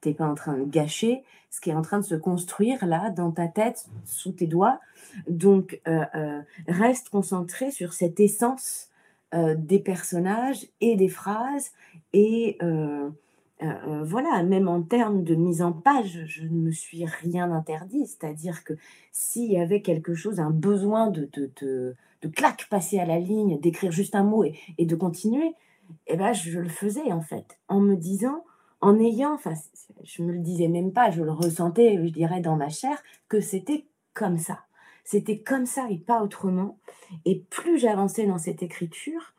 N'es 0.10 0.16
pas 0.16 0.28
en 0.28 0.36
train 0.36 0.58
de 0.58 0.66
gâcher 0.66 1.24
ce 1.52 1.60
qui 1.60 1.70
est 1.70 1.76
en 1.76 1.82
train 1.82 2.00
de 2.00 2.06
se 2.06 2.16
construire 2.16 2.84
là 2.86 3.12
dans 3.12 3.32
ta 3.32 3.48
tête, 3.48 3.86
sous 4.06 4.32
tes 4.32 4.48
doigts. 4.48 4.80
Donc, 5.28 5.82
euh, 5.88 6.06
euh, 6.16 6.42
reste 6.68 7.10
concentré 7.10 7.72
sur 7.72 7.94
cette 7.94 8.22
essence 8.22 8.88
euh, 9.36 9.54
des 9.58 9.80
personnages 9.80 10.66
et 10.80 10.96
des 10.96 11.10
phrases. 11.10 11.72
Et 12.14 12.58
voilà, 14.04 14.42
même 14.44 14.68
en 14.68 14.82
termes 14.82 15.24
de 15.24 15.36
mise 15.36 15.62
en 15.62 15.72
page, 15.72 16.24
je 16.26 16.44
ne 16.44 16.50
me 16.50 16.72
suis 16.72 17.06
rien 17.06 17.52
interdit. 17.52 18.08
C'est-à-dire 18.08 18.64
que 18.64 18.74
s'il 19.12 19.52
y 19.52 19.60
avait 19.60 19.82
quelque 19.82 20.16
chose, 20.16 20.40
un 20.40 20.50
besoin 20.50 21.12
de, 21.12 21.30
de, 21.34 21.96
de, 22.22 22.28
claque, 22.30 22.68
passer 22.70 22.98
à 22.98 23.06
la 23.06 23.20
ligne, 23.20 23.60
d'écrire 23.60 23.92
juste 23.92 24.16
un 24.16 24.24
mot 24.24 24.44
et, 24.44 24.58
et 24.78 24.86
de 24.86 24.96
continuer, 24.96 25.54
eh 26.08 26.16
ben, 26.16 26.34
je 26.34 26.60
le 26.60 26.70
faisais 26.70 27.12
en 27.12 27.22
fait, 27.22 27.60
en 27.68 27.82
me 27.82 27.96
disant 27.96 28.44
en 28.82 29.00
ayant, 29.00 29.34
enfin, 29.34 29.54
je 30.04 30.24
me 30.24 30.34
le 30.34 30.40
disais 30.40 30.68
même 30.68 30.92
pas, 30.92 31.12
je 31.12 31.24
le 31.24 31.32
ressentais, 31.32 31.98
je 32.04 32.12
dirais, 32.12 32.42
dans 32.42 32.56
ma 32.56 32.70
chair, 32.70 33.02
que 33.30 33.40
c'était 33.40 33.86
comme 34.14 34.38
ça. 34.38 34.60
C'était 35.04 35.40
comme 35.40 35.66
ça 35.66 35.88
et 35.90 35.98
pas 35.98 36.24
autrement. 36.24 36.80
Et 37.26 37.40
plus 37.50 37.78
j'avançais 37.78 38.26
dans 38.26 38.38
cette 38.38 38.64
écriture, 38.64 39.34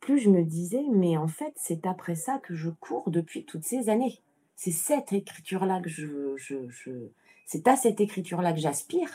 plus 0.00 0.18
je 0.18 0.30
me 0.30 0.42
disais, 0.42 0.84
mais 0.92 1.16
en 1.16 1.28
fait, 1.28 1.52
c'est 1.56 1.86
après 1.86 2.14
ça 2.14 2.38
que 2.38 2.54
je 2.54 2.70
cours 2.70 3.10
depuis 3.10 3.44
toutes 3.44 3.64
ces 3.64 3.88
années. 3.88 4.20
C'est 4.56 4.72
cette 4.72 5.12
écriture-là 5.12 5.80
que 5.80 5.88
je, 5.88 6.36
je, 6.36 6.56
c'est 7.46 7.66
à 7.68 7.76
cette 7.76 8.00
écriture-là 8.00 8.52
que 8.52 8.60
j'aspire. 8.60 9.08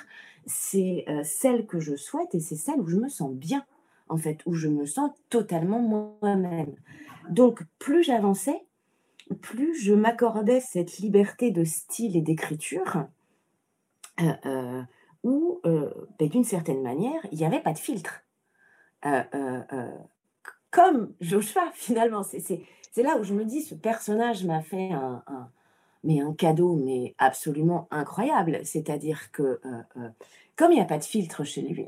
C'est 0.46 1.06
euh, 1.08 1.24
celle 1.24 1.66
que 1.66 1.80
je 1.80 1.96
souhaite 1.96 2.34
et 2.34 2.40
c'est 2.40 2.56
celle 2.56 2.80
où 2.80 2.88
je 2.88 2.98
me 2.98 3.10
sens 3.10 3.32
bien, 3.32 3.66
en 4.10 4.18
fait, 4.18 4.40
où 4.46 4.54
je 4.54 4.68
me 4.68 4.86
sens 4.86 5.12
totalement 5.30 5.80
moi-même. 5.80 6.76
Donc, 7.30 7.64
plus 7.80 8.04
j'avançais, 8.04 8.66
plus 9.42 9.76
je 9.76 9.94
m'accordais 9.94 10.60
cette 10.60 10.98
liberté 10.98 11.52
de 11.52 11.64
style 11.64 12.16
et 12.16 12.22
d'écriture, 12.22 13.06
euh, 14.22 14.34
euh, 14.46 14.82
où, 15.24 15.60
euh, 15.66 15.92
ben, 16.20 16.30
d'une 16.30 16.44
certaine 16.44 16.82
manière, 16.82 17.26
il 17.32 17.38
n'y 17.38 17.46
avait 17.46 17.62
pas 17.62 17.74
de 17.74 17.80
filtre. 17.80 18.24
comme 20.72 21.14
Joshua, 21.22 21.70
finalement. 21.74 22.24
C'est 22.24 23.04
là 23.04 23.18
où 23.18 23.24
je 23.24 23.34
me 23.34 23.46
dis, 23.46 23.62
ce 23.62 23.76
personnage 23.76 24.46
m'a 24.46 24.62
fait 24.62 24.92
un, 24.92 25.24
mais 26.04 26.22
un 26.22 26.34
cadeau, 26.34 26.76
mais 26.76 27.16
absolument 27.18 27.88
incroyable. 27.92 28.62
C'est-à-dire 28.64 29.32
que, 29.32 29.60
comme 30.56 30.72
il 30.72 30.76
n'y 30.76 30.82
a 30.82 30.86
pas 30.86 31.00
de 31.00 31.04
filtre 31.04 31.44
chez 31.44 31.62
lui, 31.62 31.86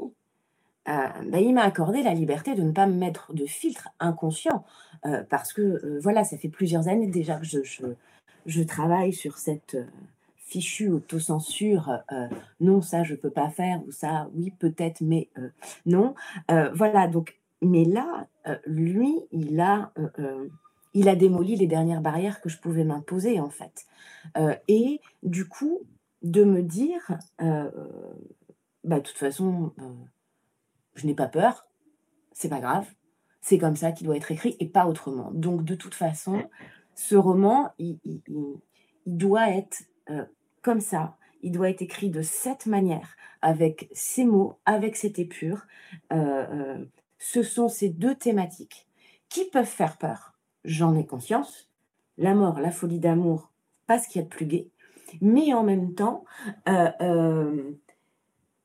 euh, 0.88 1.08
bah, 1.28 1.40
il 1.40 1.54
m'a 1.54 1.64
accordé 1.64 2.04
la 2.04 2.14
liberté 2.14 2.54
de 2.54 2.62
ne 2.62 2.72
pas 2.72 2.86
me 2.86 2.94
mettre 2.94 3.34
de 3.34 3.46
filtre 3.46 3.90
inconscient 4.00 4.64
euh, 5.06 5.24
parce 5.30 5.52
que 5.52 5.62
euh, 5.62 6.00
voilà, 6.02 6.24
ça 6.24 6.38
fait 6.38 6.50
plusieurs 6.50 6.88
années 6.88 7.08
déjà 7.08 7.38
que 7.38 7.46
je, 7.46 7.60
je, 8.46 8.64
travaille 8.64 9.12
sur 9.12 9.40
cette 9.40 9.78
fichue 10.38 10.90
autocensure. 10.90 11.92
non, 12.62 12.82
ça 12.82 13.04
je 13.04 13.16
peux 13.16 13.32
pas 13.32 13.50
faire 13.50 13.82
ou 13.88 13.92
ça, 13.92 14.30
oui 14.36 14.52
peut-être, 14.52 15.02
mais 15.02 15.30
non. 15.88 16.14
voilà, 16.74 17.08
donc, 17.08 17.40
mais 17.64 17.84
là, 17.84 18.28
lui, 18.68 19.22
il 19.32 19.60
a, 19.60 19.92
il 20.94 21.10
a 21.10 21.16
démoli 21.16 21.56
les 21.56 21.66
dernières 21.66 22.02
barrières 22.02 22.42
que 22.42 22.50
je 22.50 22.60
pouvais 22.60 22.84
m'imposer 22.84 23.40
en 23.40 23.50
fait. 23.50 23.88
et 24.68 25.02
du 25.24 25.48
coup, 25.48 25.80
de 26.22 26.44
me 26.44 26.62
dire, 26.62 27.18
bah, 27.40 29.00
de 29.00 29.00
toute 29.00 29.18
façon 29.18 29.74
je 30.96 31.06
n'ai 31.06 31.14
pas 31.14 31.28
peur, 31.28 31.68
c'est 32.32 32.50
pas 32.50 32.60
grave, 32.60 32.88
c'est 33.42 33.58
comme 33.58 33.76
ça 33.76 33.92
qu'il 33.92 34.08
doit 34.08 34.18
être 34.18 34.32
écrit 34.32 34.56
et 34.60 34.68
pas 34.68 34.88
autrement. 34.88 35.30
Donc 35.32 35.64
de 35.64 35.76
toute 35.76 35.94
façon, 35.94 36.50
ce 36.96 37.16
roman, 37.16 37.72
il, 37.78 38.00
doit 39.06 39.52
être 39.52 39.84
euh, 40.10 40.26
comme 40.62 40.82
ça, 40.82 41.18
il 41.44 41.52
doit 41.52 41.70
être 41.70 41.82
écrit 41.82 42.10
de 42.10 42.22
cette 42.22 42.66
manière, 42.66 43.16
avec 43.42 43.90
ces 43.94 44.26
mots, 44.26 44.58
avec 44.66 44.96
cette 44.96 45.20
épure. 45.20 45.62
Euh, 46.12 46.16
euh, 46.18 46.86
ce 47.20 47.44
sont 47.44 47.70
ces 47.70 47.90
deux 47.90 48.16
thématiques 48.16 48.88
qui 49.30 49.46
peuvent 49.46 49.66
faire 49.66 49.98
peur, 49.98 50.34
j'en 50.64 50.96
ai 50.96 51.06
conscience. 51.06 51.70
La 52.18 52.34
mort, 52.34 52.60
la 52.60 52.72
folie 52.72 53.00
d'amour, 53.00 53.52
pas 53.86 54.00
ce 54.00 54.08
qu'il 54.08 54.22
y 54.22 54.24
a 54.24 54.28
de 54.28 54.34
plus 54.34 54.46
gai. 54.46 54.72
Mais 55.22 55.54
en 55.54 55.64
même 55.64 55.94
temps, 55.94 56.26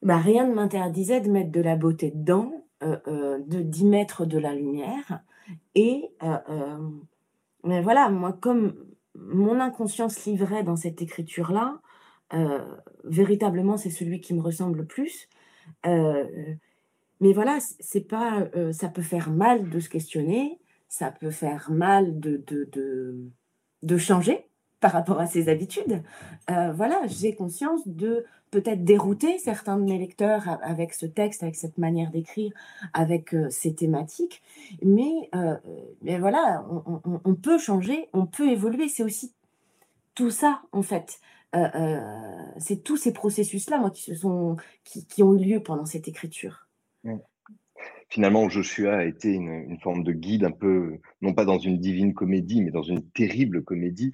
bah, 0.03 0.19
rien 0.19 0.47
ne 0.47 0.55
m'interdisait 0.55 1.21
de 1.21 1.31
mettre 1.31 1.51
de 1.51 1.61
la 1.61 1.77
beauté 1.77 2.11
dedans, 2.11 2.53
euh, 2.83 2.97
euh, 3.09 3.39
de 3.47 3.61
d'y 3.61 3.85
mettre 3.85 4.25
de 4.25 4.39
la 4.39 4.55
lumière. 4.55 5.23
Et 5.75 6.11
euh, 6.23 6.79
mais 7.65 7.83
voilà, 7.83 8.09
moi, 8.09 8.33
comme 8.33 8.75
mon 9.15 9.61
inconscience 9.61 10.25
livrait 10.25 10.63
dans 10.63 10.77
cette 10.77 11.03
écriture-là, 11.03 11.81
véritablement, 13.05 13.77
c'est 13.77 13.91
celui 13.91 14.21
qui 14.21 14.35
me 14.35 14.41
ressemble 14.41 14.79
le 14.79 14.87
plus. 14.87 15.29
Mais 15.85 17.33
voilà, 17.35 17.59
c'est 17.81 18.07
pas, 18.07 18.49
ça 18.73 18.89
peut 18.89 19.03
faire 19.03 19.31
mal 19.31 19.69
de 19.69 19.81
se 19.81 19.91
questionner, 19.91 20.59
ça 20.89 21.11
peut 21.11 21.33
faire 21.33 21.71
mal 21.71 22.19
de 22.21 22.43
de 22.47 22.69
de 22.73 23.31
de 23.83 23.97
changer 23.99 24.47
par 24.79 24.93
rapport 24.93 25.21
à 25.21 25.27
ses 25.27 25.49
habitudes. 25.49 26.03
Voilà, 26.49 27.03
j'ai 27.09 27.35
conscience 27.35 27.87
de 27.87 28.25
peut-être 28.51 28.85
dérouter 28.85 29.39
certains 29.39 29.79
de 29.79 29.85
mes 29.85 29.99
lecteurs 29.99 30.59
avec 30.63 30.93
ce 30.95 31.07
texte, 31.07 31.43
avec 31.43 31.55
cette 31.57 31.79
manière 31.79 32.11
d'écrire, 32.11 32.53
avec, 32.93 33.35
heu, 33.35 33.49
ces 33.51 33.75
thématiques. 33.75 34.43
Mais, 34.83 35.29
heu, 35.35 35.57
mais 36.03 36.19
voilà, 36.19 36.65
on 37.25 37.35
peut 37.35 37.59
changer, 37.59 38.09
on 38.13 38.27
peut 38.27 38.51
évoluer. 38.51 38.89
C'est 38.89 39.03
aussi 39.05 39.33
tout 40.15 40.31
ça, 40.31 40.63
en 40.73 40.83
fait. 40.83 41.21
Heu, 41.55 41.69
c'est 42.59 42.83
tous 42.83 42.97
ces 42.97 43.13
processus-là, 43.13 43.91
qui 43.91 44.03
se 44.03 44.15
sont 44.15 44.57
qui 44.85 45.07
qui 45.07 45.23
ont 45.23 45.35
eu 45.35 45.45
lieu 45.45 45.61
pendant 45.61 45.87
cette 45.87 46.09
écriture. 46.09 46.69
Finalement, 48.09 48.49
Joshua 48.49 48.99
a 48.99 49.05
été 49.05 49.33
une 49.33 49.49
une 49.49 49.79
forme 49.81 50.03
de 50.05 50.13
guide 50.13 50.45
un 50.45 50.51
peu, 50.51 50.99
non 51.23 51.35
pas 51.35 51.45
dans 51.45 51.59
une 51.59 51.79
divine 51.79 52.15
comédie, 52.15 52.63
mais 52.63 52.71
dans 52.71 52.83
une 52.83 53.03
terrible 53.11 53.63
comédie, 53.65 54.13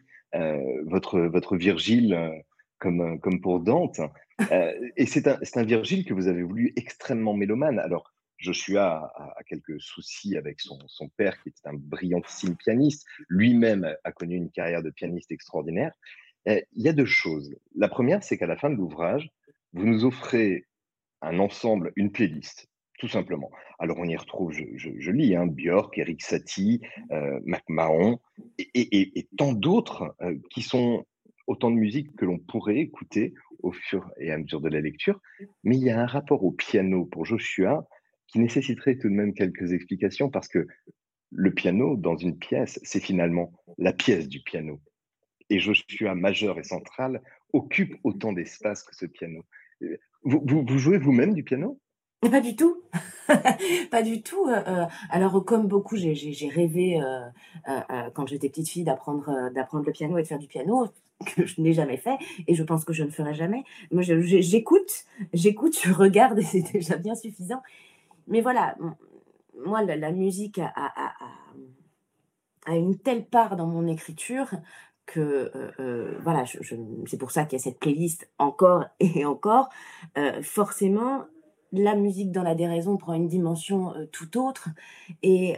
votre 0.87 1.21
votre 1.21 1.57
Virgile, 1.57 2.43
comme, 2.79 3.19
comme 3.21 3.41
pour 3.41 3.61
Dante. 3.61 4.01
Heu 4.41 4.93
et 4.97 5.07
c'est 5.07 5.27
un 5.29 5.65
Virgile 5.65 6.05
que 6.05 6.15
vous 6.15 6.29
avez 6.29 6.43
voulu 6.43 6.73
extrêmement 6.77 7.35
mélomane. 7.35 7.79
Alors, 7.79 8.13
Joshua 8.39 9.13
a 9.17 9.35
a 9.39 9.43
quelques 9.45 9.81
soucis 9.81 10.37
avec 10.37 10.61
son 10.61 11.09
père 11.17 11.43
qui 11.43 11.49
était 11.51 11.69
un 11.69 11.75
brillantissime 11.75 12.57
pianiste. 12.57 13.07
Lui-même 13.29 13.97
a 14.05 14.13
connu 14.13 14.37
une 14.37 14.51
carrière 14.51 14.83
de 14.83 14.91
pianiste 14.91 15.33
extraordinaire. 15.33 15.93
Heu, 16.49 16.63
il 16.73 16.83
y 16.83 16.89
a 16.89 16.93
2 16.93 17.07
choses. 17.07 17.55
La 17.75 17.89
première, 17.89 18.23
c'est 18.23 18.37
qu'à 18.39 18.47
la 18.47 18.57
fin 18.57 18.71
de 18.71 18.77
l'ouvrage, 18.77 19.31
vous 19.73 19.87
nous 19.87 20.05
offrez 20.05 20.67
un 21.23 21.39
ensemble, 21.41 21.93
une 21.97 22.13
playlist, 22.13 22.69
tout 22.99 23.09
simplement. 23.09 23.51
Alors 23.79 23.99
on 23.99 24.07
y 24.07 24.17
retrouve, 24.17 24.53
je 24.53 25.11
lis, 25.11 25.37
hein, 25.37 25.47
Björk, 25.47 25.99
Erik 25.99 26.23
Satie, 26.23 26.81
McMahon 27.45 28.21
et 28.59 29.19
et 29.19 29.29
tant 29.39 29.53
d'autres, 29.53 30.15
heu, 30.23 30.41
qui 30.51 30.63
sont 30.63 31.07
autant 31.47 31.71
de 31.71 31.77
musique 31.77 32.17
que 32.17 32.25
l'on 32.25 32.39
pourrait 32.39 32.79
écouter 32.79 33.35
au 33.63 33.73
fur 33.73 34.11
et 34.19 34.33
à 34.33 34.39
mesure 34.39 34.61
de 34.61 34.69
la 34.69 34.81
lecture. 34.81 35.21
Mais 35.65 35.77
il 35.77 35.85
y 35.85 35.91
a 35.91 36.01
un 36.01 36.07
rapport 36.07 36.45
au 36.45 36.53
piano 36.53 37.05
pour 37.07 37.25
Joshua 37.25 37.87
qui 38.27 38.39
nécessiterait 38.41 38.97
tout 38.97 39.09
de 39.09 39.15
même 39.15 39.35
quelques 39.35 39.73
explications 39.73 40.31
parce 40.31 40.49
que 40.49 40.67
le 41.31 41.55
piano 41.55 41.97
dans 41.97 42.17
une 42.17 42.39
pièce, 42.39 42.81
c'est 42.83 43.01
finalement 43.01 43.53
la 43.79 43.93
pièce 43.93 44.29
du 44.29 44.43
piano 44.43 44.81
et 45.51 45.59
Joshua 45.59 46.15
majeur 46.15 46.59
et 46.59 46.65
central 46.65 47.23
occupe 47.53 47.95
autant 48.05 48.33
d'espace 48.33 48.83
que 48.83 48.95
ce 48.95 49.07
piano. 49.07 49.45
Heu, 49.83 49.99
vous 50.23 50.43
vous 50.47 50.65
vous 50.67 50.79
jouez 50.79 50.99
vous-même 50.99 51.35
du 51.35 51.45
piano? 51.45 51.81
Pas 52.21 52.41
du 52.41 52.57
tout, 52.57 52.83
pas 53.91 54.03
du 54.03 54.23
tout, 54.23 54.49
heu 54.49 54.55
heu, 54.57 54.87
alors 55.11 55.45
comme 55.45 55.69
beaucoup, 55.69 55.97
j'ai 55.97 56.49
rêvé, 56.49 56.99
quand 58.15 58.27
j'étais 58.27 58.49
petite 58.49 58.69
fille 58.69 58.85
d'apprendre 58.85 59.25
le 59.31 59.93
piano 59.93 60.19
et 60.19 60.23
de 60.23 60.27
faire 60.27 60.39
du 60.39 60.49
piano, 60.49 60.87
que 61.25 61.47
je 61.47 61.61
n'ai 61.61 61.73
jamais 61.73 61.97
fait 61.97 62.19
et 62.47 62.55
je 62.55 62.63
pense 62.63 62.85
que 62.85 62.93
je 62.93 63.05
ne 63.05 63.11
ferai 63.11 63.35
jamais. 63.35 63.65
Moi, 63.91 64.03
j'écoute 64.03 65.05
j'écoute, 65.33 65.79
je 65.83 65.93
regarde 65.93 66.39
et 66.39 66.43
c'est 66.43 66.73
déjà 66.73 66.97
bien 66.97 67.15
suffisant. 67.15 67.63
Mais 68.29 68.41
voilà, 68.41 68.77
moi, 69.65 69.83
la 69.83 70.13
musique 70.13 70.59
a 70.59 72.77
une 72.77 72.99
telle 72.99 73.25
part 73.25 73.57
dans 73.57 73.67
mon 73.67 73.87
écriture 73.87 74.51
que, 75.07 75.53
heu 75.55 75.73
heu, 75.79 76.19
voilà, 76.23 76.45
c'est 77.07 77.19
pour 77.19 77.31
ça 77.31 77.45
qu'il 77.45 77.59
y 77.59 77.61
a 77.61 77.63
cette 77.63 77.79
playlist 77.79 78.29
encore 78.39 78.85
et 79.01 79.25
encore. 79.25 79.69
Heu, 80.19 80.43
forcément, 80.43 81.25
la 81.73 81.95
musique 81.95 82.33
dans 82.33 82.43
la 82.43 82.55
déraison 82.55 82.97
prend 82.97 83.15
une 83.15 83.29
dimension, 83.29 83.93
tout 84.13 84.39
autre 84.39 84.69
et 85.23 85.57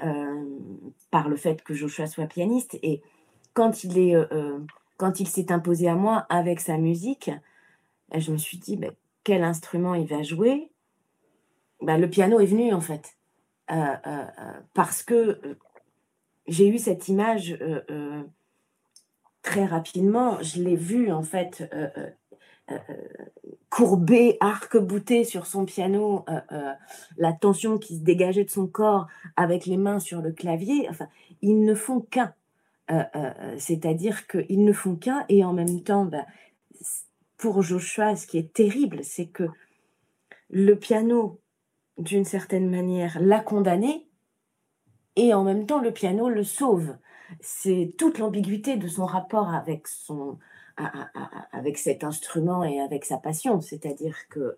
par 1.10 1.28
le 1.28 1.36
fait 1.36 1.62
que 1.62 1.74
Joshua 1.74 2.06
soit 2.06 2.26
pianiste 2.26 2.78
et 2.82 3.02
quand 3.54 3.84
il 3.84 3.98
est, 3.98 4.14
quand 4.98 5.20
il 5.20 5.28
s'est 5.28 5.52
imposé 5.52 5.88
à 5.88 5.96
moi 5.96 6.26
avec 6.30 6.60
sa 6.60 6.78
musique, 6.78 7.30
bah, 8.10 8.20
je 8.20 8.32
me 8.32 8.38
suis 8.38 8.58
dit: 8.58 8.76
«Beh, 8.76 8.92
quel 9.24 9.44
instrument 9.44 9.94
il 9.94 10.06
va 10.08 10.22
jouer?» 10.22 10.70
bah, 11.80 11.98
le 11.98 12.08
piano 12.10 12.40
est 12.40 12.46
venu, 12.46 12.72
en 12.72 12.80
fait. 12.80 13.16
Heu 13.70 13.74
heu 13.76 14.10
heu, 14.10 14.54
parce 14.74 15.02
que, 15.02 15.40
j'ai 16.48 16.68
eu 16.68 16.78
cette 16.78 17.08
image, 17.08 17.58
très 19.42 19.64
rapidement, 19.66 20.38
je 20.42 20.62
l'ai 20.62 20.76
vu, 20.76 21.10
en 21.12 21.22
fait, 21.22 21.64
courbé, 23.70 24.36
arc-bouté 24.40 25.24
sur 25.24 25.46
son 25.46 25.64
piano, 25.64 26.24
la 27.18 27.32
tension 27.32 27.78
qui 27.78 27.96
se 27.98 28.02
dégageait 28.02 28.44
de 28.44 28.50
son 28.50 28.66
corps 28.66 29.06
avec 29.36 29.66
les 29.66 29.76
mains 29.76 30.00
sur 30.00 30.22
le 30.22 30.32
clavier, 30.32 30.88
enfin, 30.90 31.08
ils 31.42 31.62
ne 31.64 31.74
font 31.74 32.00
qu'un. 32.00 32.34
Heu 32.90 32.94
heu 33.14 33.20
heu, 33.54 33.58
c'est-à-dire 33.58 34.26
qu'ils 34.26 34.64
ne 34.64 34.72
font 34.72 34.96
qu'un 34.96 35.24
et 35.28 35.44
en 35.44 35.52
même 35.52 35.82
temps, 35.82 36.04
bah, 36.06 36.26
pour 37.38 37.62
Joshua, 37.62 38.16
ce 38.16 38.26
qui 38.26 38.38
est 38.38 38.52
terrible, 38.52 39.04
c'est 39.04 39.26
que 39.28 39.44
le 40.50 40.74
piano, 40.76 41.40
d'une 41.98 42.24
certaine 42.24 42.70
manière, 42.70 43.18
l'a 43.20 43.40
condamné 43.40 44.06
et 45.16 45.34
en 45.34 45.44
même 45.44 45.66
temps, 45.66 45.80
le 45.80 45.92
piano 45.92 46.28
le 46.28 46.44
sauve. 46.44 46.96
C'est 47.40 47.94
toute 47.98 48.18
l'ambiguïté 48.18 48.76
de 48.76 48.88
son 48.88 49.04
rapport 49.06 49.48
avec 49.52 49.86
son 49.88 50.38
avec 51.52 51.76
cet 51.76 52.04
instrument 52.04 52.62
et 52.62 52.80
avec 52.80 53.04
sa 53.04 53.18
passion. 53.18 53.60
C'est-à-dire 53.60 54.16
que, 54.30 54.56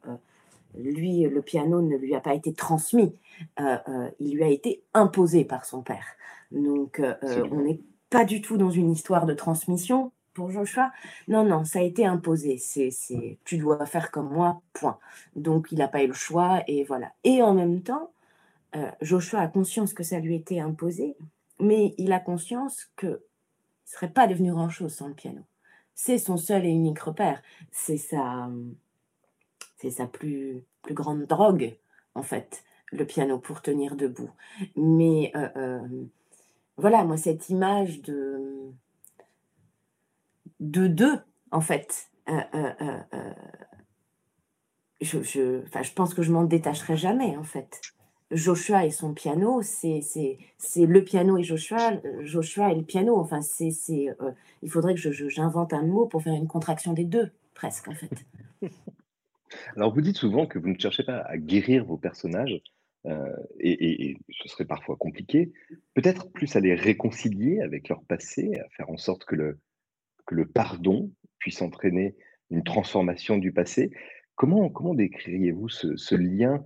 lui, 0.77 1.23
le 1.25 1.43
piano 1.43 1.83
ne 1.83 1.97
lui 1.97 2.14
a 2.14 2.21
pas 2.21 2.35
été 2.35 2.55
transmis, 2.55 3.14
il 4.21 4.35
lui 4.37 4.45
a 4.45 4.49
été 4.49 4.85
imposé 4.95 5.45
par 5.45 5.64
son 5.66 5.83
père. 5.83 6.07
Donc 6.53 7.03
on 7.03 7.11
Absolument. 7.23 7.89
Pas 8.11 8.25
du 8.25 8.40
tout 8.42 8.57
dans 8.57 8.70
une 8.70 8.90
histoire 8.92 9.27
de 9.27 9.35
transmission 9.35 10.12
pour 10.35 10.51
Joshua. 10.51 10.92
Non, 11.29 11.44
non, 11.44 11.64
ça 11.64 11.81
a 11.81 11.83
été 11.83 12.07
imposé. 12.07 12.59
C'est 12.59 12.90
c'est: 12.90 13.38
«Tu 13.44 13.59
dois 13.59 13.87
faire 13.87 14.11
comme 14.11 14.31
moi, 14.33 14.62
point». 14.73 14.99
Donc 15.37 15.68
il 15.73 15.83
a 15.83 15.88
pas 15.88 16.03
eu 16.03 16.09
le 16.09 16.12
choix 16.14 16.62
et 16.68 16.85
voilà 16.85 17.12
et 17.25 17.42
en 17.42 17.55
même 17.55 17.83
temps, 17.83 18.11
Heu, 18.77 18.90
Joshua 19.03 19.40
a 19.40 19.49
conscience 19.49 19.94
que 19.94 20.03
ça 20.05 20.18
lui 20.20 20.35
était 20.37 20.61
imposé, 20.61 21.16
mais 21.61 21.94
il 21.99 22.12
a 22.12 22.20
conscience 22.20 22.90
qu'il 22.99 23.18
serait 23.87 24.11
pas 24.12 24.27
devenu 24.29 24.53
grand-chose 24.53 24.94
sans 24.94 25.09
le 25.09 25.14
piano. 25.14 25.42
C'est 25.94 26.18
son 26.18 26.37
seul 26.37 26.66
et 26.66 26.70
unique 26.70 27.01
repère. 27.01 27.42
C'est 27.73 27.99
sa, 27.99 28.49
c'est 29.77 29.90
sa 29.90 30.07
plus 30.07 30.64
plus 30.83 30.94
grande 30.94 31.27
drogue, 31.27 31.77
en 32.14 32.23
fait, 32.23 32.64
le 32.90 33.05
piano 33.07 33.38
pour 33.38 33.61
tenir 33.62 33.96
debout. 33.96 34.31
Mais, 34.77 35.31
heu, 35.37 35.51
hem, 35.57 36.09
voilà, 36.81 37.05
moi, 37.05 37.16
cette 37.16 37.49
image 37.49 38.03
de, 38.03 38.73
de 40.61 40.87
2 40.87 41.21
en 41.51 41.61
fait, 41.61 42.11
heu 42.29 42.40
heu 42.55 42.73
heu, 42.81 43.35
je 45.01 45.23
je 45.23 45.93
pense 45.95 46.14
que 46.14 46.23
je 46.23 46.33
m'en 46.33 46.45
détacherai 46.45 46.97
jamais, 46.97 47.37
en 47.37 47.45
fait. 47.45 47.81
Joshua 48.31 48.85
et 48.87 48.90
son 48.90 49.12
piano, 49.12 49.61
c'est 49.62 50.01
le 50.77 51.03
piano 51.03 51.37
et 51.37 51.43
Joshua, 51.43 51.95
Joshua 52.21 52.71
et 52.73 52.77
le 52.77 52.85
piano. 52.85 53.16
Enfin, 53.16 53.43
c'est 53.43 53.71
il 54.62 54.71
faudrait 54.71 54.95
que 54.95 55.11
j'invente 55.29 55.73
un 55.73 55.83
mot 55.83 56.07
pour 56.07 56.23
faire 56.23 56.35
une 56.35 56.47
contraction 56.47 56.93
des 56.93 57.05
2, 57.05 57.33
presque, 57.55 57.88
en 57.88 57.95
fait. 57.95 58.11
Alors 59.77 59.93
vous 59.93 60.01
dites 60.01 60.16
souvent 60.16 60.47
que 60.47 60.59
vous 60.61 60.69
ne 60.69 60.79
cherchez 60.79 61.03
pas 61.03 61.19
à 61.19 61.37
guérir 61.37 61.85
vos 61.85 61.97
personnages, 61.97 62.62
heu 63.06 63.34
et 63.60 64.16
ce 64.30 64.48
serait 64.48 64.64
parfois 64.66 64.96
compliqué. 64.96 65.52
Peut-être 65.94 66.30
plus 66.30 66.54
à 66.56 66.60
les 66.60 66.74
réconcilier 66.74 67.60
avec 67.60 67.88
leur 67.88 68.02
passé, 68.04 68.50
à 68.60 68.68
faire 68.76 68.90
en 68.90 68.96
sorte 68.96 69.24
que 69.24 69.36
le 69.36 69.58
que 70.26 70.34
le 70.34 70.46
pardon 70.46 71.10
puisse 71.38 71.62
entraîner 71.62 72.14
une 72.50 72.62
transformation 72.62 73.38
du 73.38 73.52
passé. 73.52 73.90
Comment 74.34 74.68
comment 74.70 74.94
décririez-vous 74.94 75.68
ce 75.68 76.14
lien? 76.14 76.64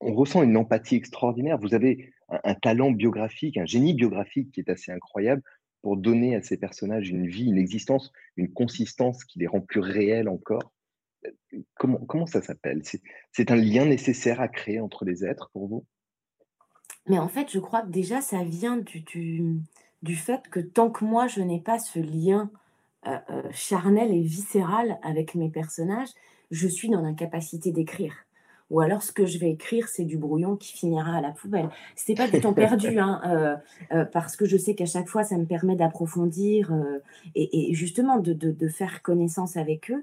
On 0.00 0.14
ressent 0.14 0.42
une 0.42 0.56
empathie 0.56 0.96
extraordinaire. 0.96 1.58
Vous 1.58 1.74
avez 1.74 2.12
un 2.28 2.54
talent 2.54 2.90
biographique, 2.90 3.58
un 3.58 3.66
génie 3.66 3.94
biographique 3.94 4.52
qui 4.52 4.60
est 4.60 4.70
assez 4.70 4.90
incroyable 4.92 5.42
pour 5.82 5.96
donner 5.96 6.36
à 6.36 6.42
ces 6.42 6.56
personnages 6.56 7.10
une 7.10 7.26
vie, 7.26 7.46
une 7.46 7.58
existence, 7.58 8.12
une 8.36 8.52
consistance 8.52 9.24
qui 9.24 9.40
les 9.40 9.46
rend 9.46 9.60
plus 9.60 9.80
réels 9.80 10.28
encore. 10.28 10.72
Comment 11.76 11.98
comment 12.06 12.26
ça 12.26 12.42
s'appelle? 12.42 12.82
C'est 13.32 13.50
un 13.50 13.56
lien 13.56 13.84
nécessaire 13.84 14.40
à 14.40 14.48
créer 14.48 14.80
entre 14.80 15.04
les 15.04 15.24
êtres 15.24 15.50
pour 15.52 15.68
vous? 15.68 15.84
Mais 17.08 17.18
en 17.18 17.28
fait, 17.28 17.50
je 17.50 17.58
crois 17.58 17.82
que 17.82 17.90
déjà 17.90 18.20
ça 18.20 18.42
vient 18.44 18.76
du 18.76 19.00
du 19.00 19.60
du 20.02 20.16
fait 20.16 20.48
que 20.48 20.60
tant 20.60 20.90
que 20.90 21.04
moi 21.04 21.26
je 21.26 21.40
n'ai 21.40 21.60
pas 21.60 21.78
ce 21.78 21.98
lien, 21.98 22.50
heu 23.06 23.10
heu, 23.30 23.42
charnel 23.52 24.12
et 24.12 24.20
viscéral 24.20 24.98
avec 25.02 25.34
mes 25.34 25.48
personnages, 25.48 26.10
je 26.50 26.68
suis 26.68 26.88
dans 26.90 27.00
l'incapacité 27.00 27.72
d'écrire. 27.72 28.14
ou 28.70 28.80
alors 28.80 29.02
ce 29.02 29.12
que 29.12 29.26
je 29.26 29.38
vais 29.38 29.50
écrire, 29.50 29.88
c'est 29.88 30.04
du 30.04 30.16
brouillon 30.16 30.56
qui 30.56 30.72
finira 30.72 31.16
à 31.16 31.20
la 31.20 31.32
poubelle. 31.32 31.68
C'est 31.94 32.14
pas 32.14 32.26
du 32.28 32.40
temps 32.40 32.54
perdu, 32.54 32.98
hein, 32.98 33.20
euh, 33.26 33.56
euh, 33.92 34.04
parce 34.06 34.34
que 34.34 34.46
je 34.46 34.56
sais 34.56 34.74
qu'à 34.74 34.86
chaque 34.86 35.08
fois, 35.08 35.24
ça 35.24 35.36
me 35.36 35.44
permet 35.44 35.76
d'approfondir 35.76 36.72
euh, 36.72 37.00
et, 37.34 37.74
justement 37.74 38.18
de, 38.18 38.32
de, 38.32 38.68
faire 38.68 39.02
connaissance 39.02 39.56
avec 39.58 39.90
eux. 39.90 40.02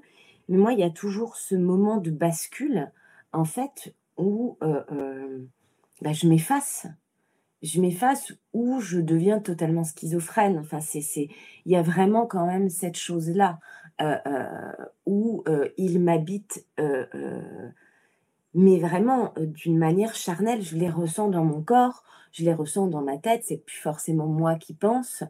Mais 0.50 0.58
moi, 0.58 0.74
il 0.74 0.80
y 0.80 0.82
a 0.82 0.90
toujours 0.90 1.36
ce 1.36 1.54
moment 1.54 1.96
de 1.96 2.10
bascule, 2.10 2.92
en 3.32 3.46
fait, 3.46 3.94
où 4.18 4.58
bah, 4.60 6.12
je 6.12 6.26
m'efface. 6.26 6.86
Je 7.62 7.80
m'efface 7.80 8.32
ou 8.52 8.80
je 8.80 8.98
deviens 8.98 9.38
totalement 9.38 9.84
schizophrène. 9.84 10.58
Enfin, 10.58 10.80
c'est, 10.80 11.28
il 11.64 11.72
y 11.72 11.76
a 11.76 11.82
vraiment 11.82 12.26
quand 12.26 12.46
même 12.46 12.68
cette 12.68 12.96
chose-là 12.96 13.60
où 15.06 15.44
il 15.78 16.00
m'habite 16.00 16.66
mais 18.54 18.78
vraiment 18.78 19.32
d'une 19.36 19.78
manière 19.78 20.14
charnelle, 20.14 20.62
je 20.62 20.76
les 20.76 20.90
ressens 20.90 21.28
dans 21.28 21.44
mon 21.44 21.62
corps, 21.62 22.02
je 22.32 22.44
les 22.44 22.54
ressens 22.54 22.86
dans 22.86 23.02
ma 23.02 23.18
tête, 23.18 23.42
c'est 23.44 23.64
plus 23.64 23.78
forcément 23.78 24.26
moi 24.26 24.54
qui 24.56 24.74
pense. 24.74 25.24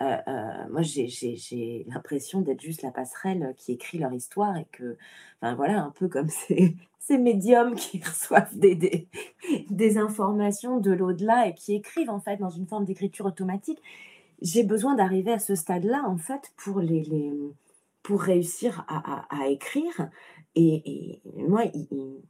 moi, 0.00 0.82
j'ai 0.82 1.86
l'impression 1.88 2.40
d'être 2.40 2.60
juste 2.60 2.82
la 2.82 2.90
passerelle 2.90 3.54
qui 3.56 3.72
écrit 3.72 3.98
leur 3.98 4.12
histoire 4.12 4.56
et 4.56 4.66
que, 4.72 4.96
enfin 5.40 5.54
voilà, 5.54 5.82
un 5.82 5.90
peu 5.90 6.08
comme 6.08 6.28
ces, 6.48 6.76
ces 7.06 7.18
médiums 7.18 7.74
qui 7.76 8.00
reçoivent 8.04 8.58
des, 8.58 9.08
des, 9.70 9.98
informations 9.98 10.78
de 10.78 10.90
l'au-delà 10.90 11.48
et 11.48 11.54
qui 11.54 11.74
écrivent 11.74 12.10
en 12.10 12.20
fait 12.20 12.36
dans 12.38 12.50
une 12.50 12.66
forme 12.66 12.84
d'écriture 12.84 13.26
automatique. 13.26 13.80
J'ai 14.42 14.64
besoin 14.64 14.94
d'arriver 14.96 15.32
à 15.32 15.38
ce 15.38 15.54
stade-là 15.54 16.04
en 16.06 16.18
fait 16.18 16.52
pour 16.56 16.80
les, 16.80 17.32
pour 18.02 18.22
réussir 18.22 18.84
à, 18.88 19.24
à, 19.30 19.48
écrire. 19.48 20.10
Et 20.56 21.20
moi, 21.36 21.64
il, 21.74 22.22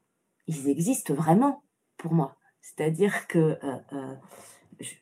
ils 0.47 0.69
existent 0.69 1.15
vraiment 1.15 1.63
pour 1.97 2.13
moi. 2.13 2.37
C'est-à-dire 2.61 3.27
que 3.27 3.39
euh, 3.39 3.77
euh, 3.93 4.15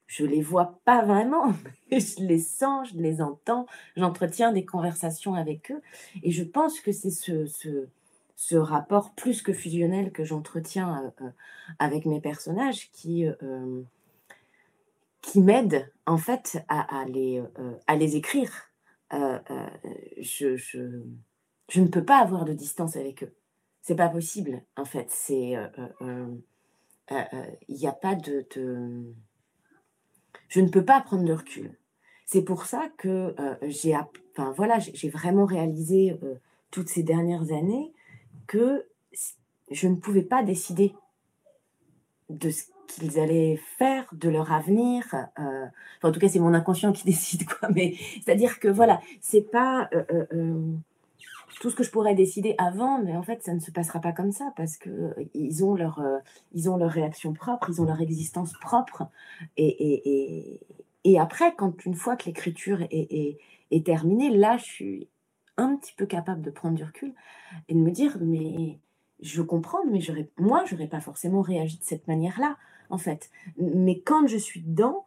je 0.06 0.24
ne 0.24 0.28
les 0.28 0.42
vois 0.42 0.80
pas 0.84 1.04
vraiment, 1.04 1.52
mais 1.90 2.00
je 2.00 2.20
les 2.20 2.38
sens, 2.38 2.90
je 2.90 2.98
les 2.98 3.20
entends, 3.20 3.66
j'entretiens 3.96 4.52
des 4.52 4.64
conversations 4.64 5.34
avec 5.34 5.70
eux. 5.70 5.80
Et 6.22 6.30
je 6.30 6.44
pense 6.44 6.80
que 6.80 6.92
c'est 6.92 7.10
ce, 7.10 8.56
rapport 8.56 9.14
plus 9.14 9.42
que 9.42 9.52
fusionnel 9.52 10.12
que 10.12 10.24
j'entretiens 10.24 11.12
euh, 11.20 11.30
avec 11.78 12.04
mes 12.04 12.20
personnages 12.20 12.90
qui, 12.92 13.26
qui 15.22 15.40
m'aide 15.40 15.90
en 16.06 16.18
fait 16.18 16.62
à, 16.68 17.00
à 17.00 17.04
les, 17.06 17.42
à 17.86 17.96
les 17.96 18.16
écrire. 18.16 18.52
je, 19.10 20.56
je, 20.56 21.02
je 21.68 21.80
ne 21.80 21.88
peux 21.88 22.04
pas 22.04 22.18
avoir 22.18 22.44
de 22.44 22.52
distance 22.52 22.96
avec 22.96 23.22
eux 23.22 23.34
c'est 23.84 23.94
pas 23.94 24.08
possible, 24.08 24.62
en 24.76 24.86
fait. 24.86 25.06
C'est. 25.10 25.56
Euh, 25.56 25.68
euh, 26.00 26.34
euh, 27.12 27.24
il 27.68 27.76
n'y 27.76 27.86
a 27.86 27.92
pas 27.92 28.14
de, 28.14 28.46
Je 30.48 30.60
ne 30.60 30.68
peux 30.68 30.84
pas 30.84 31.02
prendre 31.02 31.24
de 31.24 31.34
recul. 31.34 31.76
C'est 32.24 32.40
pour 32.40 32.64
ça 32.64 32.88
que 32.96 33.36
j'ai 33.62 33.94
enfin, 33.94 34.52
voilà, 34.56 34.78
j'ai 34.78 35.10
vraiment 35.10 35.44
réalisé 35.44 36.18
toutes 36.70 36.88
ces 36.88 37.02
dernières 37.02 37.52
années 37.52 37.92
que 38.46 38.86
je 39.70 39.86
ne 39.86 39.96
pouvais 39.96 40.22
pas 40.22 40.42
décider 40.42 40.94
de 42.30 42.48
ce 42.48 42.64
qu'ils 42.88 43.20
allaient 43.20 43.60
faire, 43.76 44.06
de 44.12 44.30
leur 44.30 44.50
avenir. 44.50 45.04
Enfin, 45.04 45.28
en 46.02 46.10
tout 46.10 46.20
cas, 46.20 46.30
c'est 46.30 46.38
mon 46.38 46.54
inconscient 46.54 46.94
qui 46.94 47.04
décide, 47.12 47.44
quoi. 47.44 47.68
Mais 47.68 47.96
c'est-à-dire 48.24 48.58
que 48.58 48.68
voilà, 48.68 49.02
c'est 49.20 49.42
pas 49.42 49.90
tout 51.60 51.70
ce 51.70 51.76
que 51.76 51.84
je 51.84 51.90
pourrais 51.90 52.14
décider 52.14 52.54
avant, 52.58 52.98
mais 53.02 53.16
en 53.16 53.22
fait, 53.22 53.42
ça 53.42 53.54
ne 53.54 53.60
se 53.60 53.70
passera 53.70 54.00
pas 54.00 54.12
comme 54.12 54.32
ça 54.32 54.52
parce 54.56 54.76
que 54.76 54.90
euh, 54.90 55.14
ils 55.34 55.64
ont 55.64 55.74
leur, 55.74 56.00
euh, 56.00 56.18
ils 56.52 56.68
ont 56.70 56.76
leur 56.76 56.90
réaction 56.90 57.32
propre, 57.32 57.70
ils 57.70 57.80
ont 57.80 57.84
leur 57.84 58.00
existence 58.00 58.52
propre. 58.60 59.04
Et, 59.56 59.66
et, 59.66 60.60
et, 61.04 61.18
après, 61.18 61.54
quand 61.54 61.84
une 61.84 61.94
fois 61.94 62.16
que 62.16 62.26
l'écriture 62.26 62.82
est, 62.90 63.38
est, 63.70 63.86
terminée, 63.86 64.30
là, 64.30 64.56
je 64.56 64.64
suis 64.64 65.08
un 65.56 65.76
petit 65.76 65.94
peu 65.96 66.06
capable 66.06 66.42
de 66.42 66.50
prendre 66.50 66.74
du 66.74 66.84
recul 66.84 67.12
et 67.68 67.74
de 67.74 67.78
me 67.78 67.90
dire, 67.90 68.16
mais 68.20 68.78
je 69.20 69.42
comprends, 69.42 69.84
mais 69.90 70.00
moi, 70.38 70.64
j'aurais 70.66 70.88
pas 70.88 71.00
forcément 71.00 71.42
réagi 71.42 71.78
de 71.78 71.84
cette 71.84 72.08
manière-là, 72.08 72.56
en 72.90 72.98
fait. 72.98 73.30
Mais 73.58 74.00
quand 74.00 74.26
je 74.26 74.36
suis 74.36 74.60
dedans, 74.60 75.06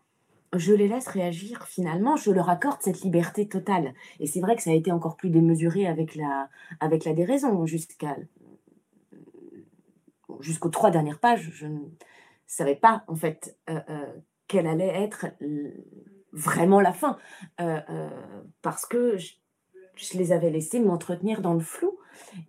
je 0.56 0.74
les 0.74 0.88
laisse 0.88 1.08
réagir 1.08 1.68
finalement, 1.68 2.16
je 2.16 2.32
leur 2.32 2.50
accorde 2.50 2.82
cette 2.82 3.02
liberté 3.02 3.48
totale. 3.48 3.94
Et 4.20 4.28
c'est 4.28 4.40
vrai 4.40 4.56
que 4.56 4.62
ça 4.62 4.72
a 4.72 4.74
été 4.74 4.92
encore 4.92 5.18
plus 5.18 5.30
démesuré 5.30 5.88
avec 5.88 6.16
la, 6.16 6.50
avec 6.80 7.06
la 7.06 7.14
déraison. 7.14 7.66
Jusqu'à, 7.66 8.16
jusqu'aux 10.40 10.70
trois 10.70 10.92
dernières 10.92 11.20
pages, 11.20 11.50
je 11.52 11.68
ne 11.68 11.80
savais 12.46 12.76
pas 12.76 13.04
en 13.08 13.16
fait 13.16 13.58
euh, 13.70 13.80
euh, 13.90 14.06
quelle 14.48 14.68
allait 14.68 15.04
être 15.04 15.28
vraiment 16.32 16.80
la 16.80 16.94
fin. 16.94 17.18
Euh, 17.60 18.10
parce 18.62 18.86
que 18.86 19.18
je, 19.18 19.34
les 20.14 20.32
avais 20.32 20.50
laissés 20.50 20.80
m'entretenir 20.80 21.42
dans 21.42 21.54
le 21.54 21.60
flou. 21.60 21.98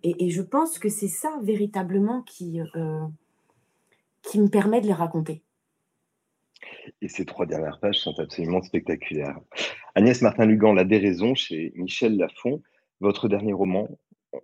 Et, 0.03 0.25
et 0.25 0.29
je 0.29 0.41
pense 0.41 0.79
que 0.79 0.89
c'est 0.89 1.07
ça 1.07 1.37
véritablement 1.41 2.21
qui, 2.21 2.59
qui 4.23 4.39
me 4.39 4.47
permet 4.47 4.81
de 4.81 4.87
les 4.87 4.93
raconter. 4.93 5.43
Et 7.01 7.07
ces 7.07 7.25
trois 7.25 7.45
dernières 7.45 7.79
pages 7.79 7.99
sont 7.99 8.17
absolument 8.19 8.61
spectaculaires. 8.61 9.39
Agnès 9.95 10.21
Martin-Lugan, 10.21 10.73
La 10.73 10.83
déraison 10.83 11.35
chez 11.35 11.71
Michel 11.75 12.17
Lafon, 12.17 12.61
votre 12.99 13.27
dernier 13.27 13.53
roman, 13.53 13.89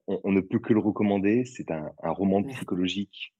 on, 0.08 0.32
ne 0.32 0.42
peut 0.42 0.60
que 0.60 0.74
le 0.74 0.80
recommander. 0.80 1.46
C'est 1.46 1.72
un, 1.72 1.92
roman 2.04 2.44
psychologique 2.44 3.34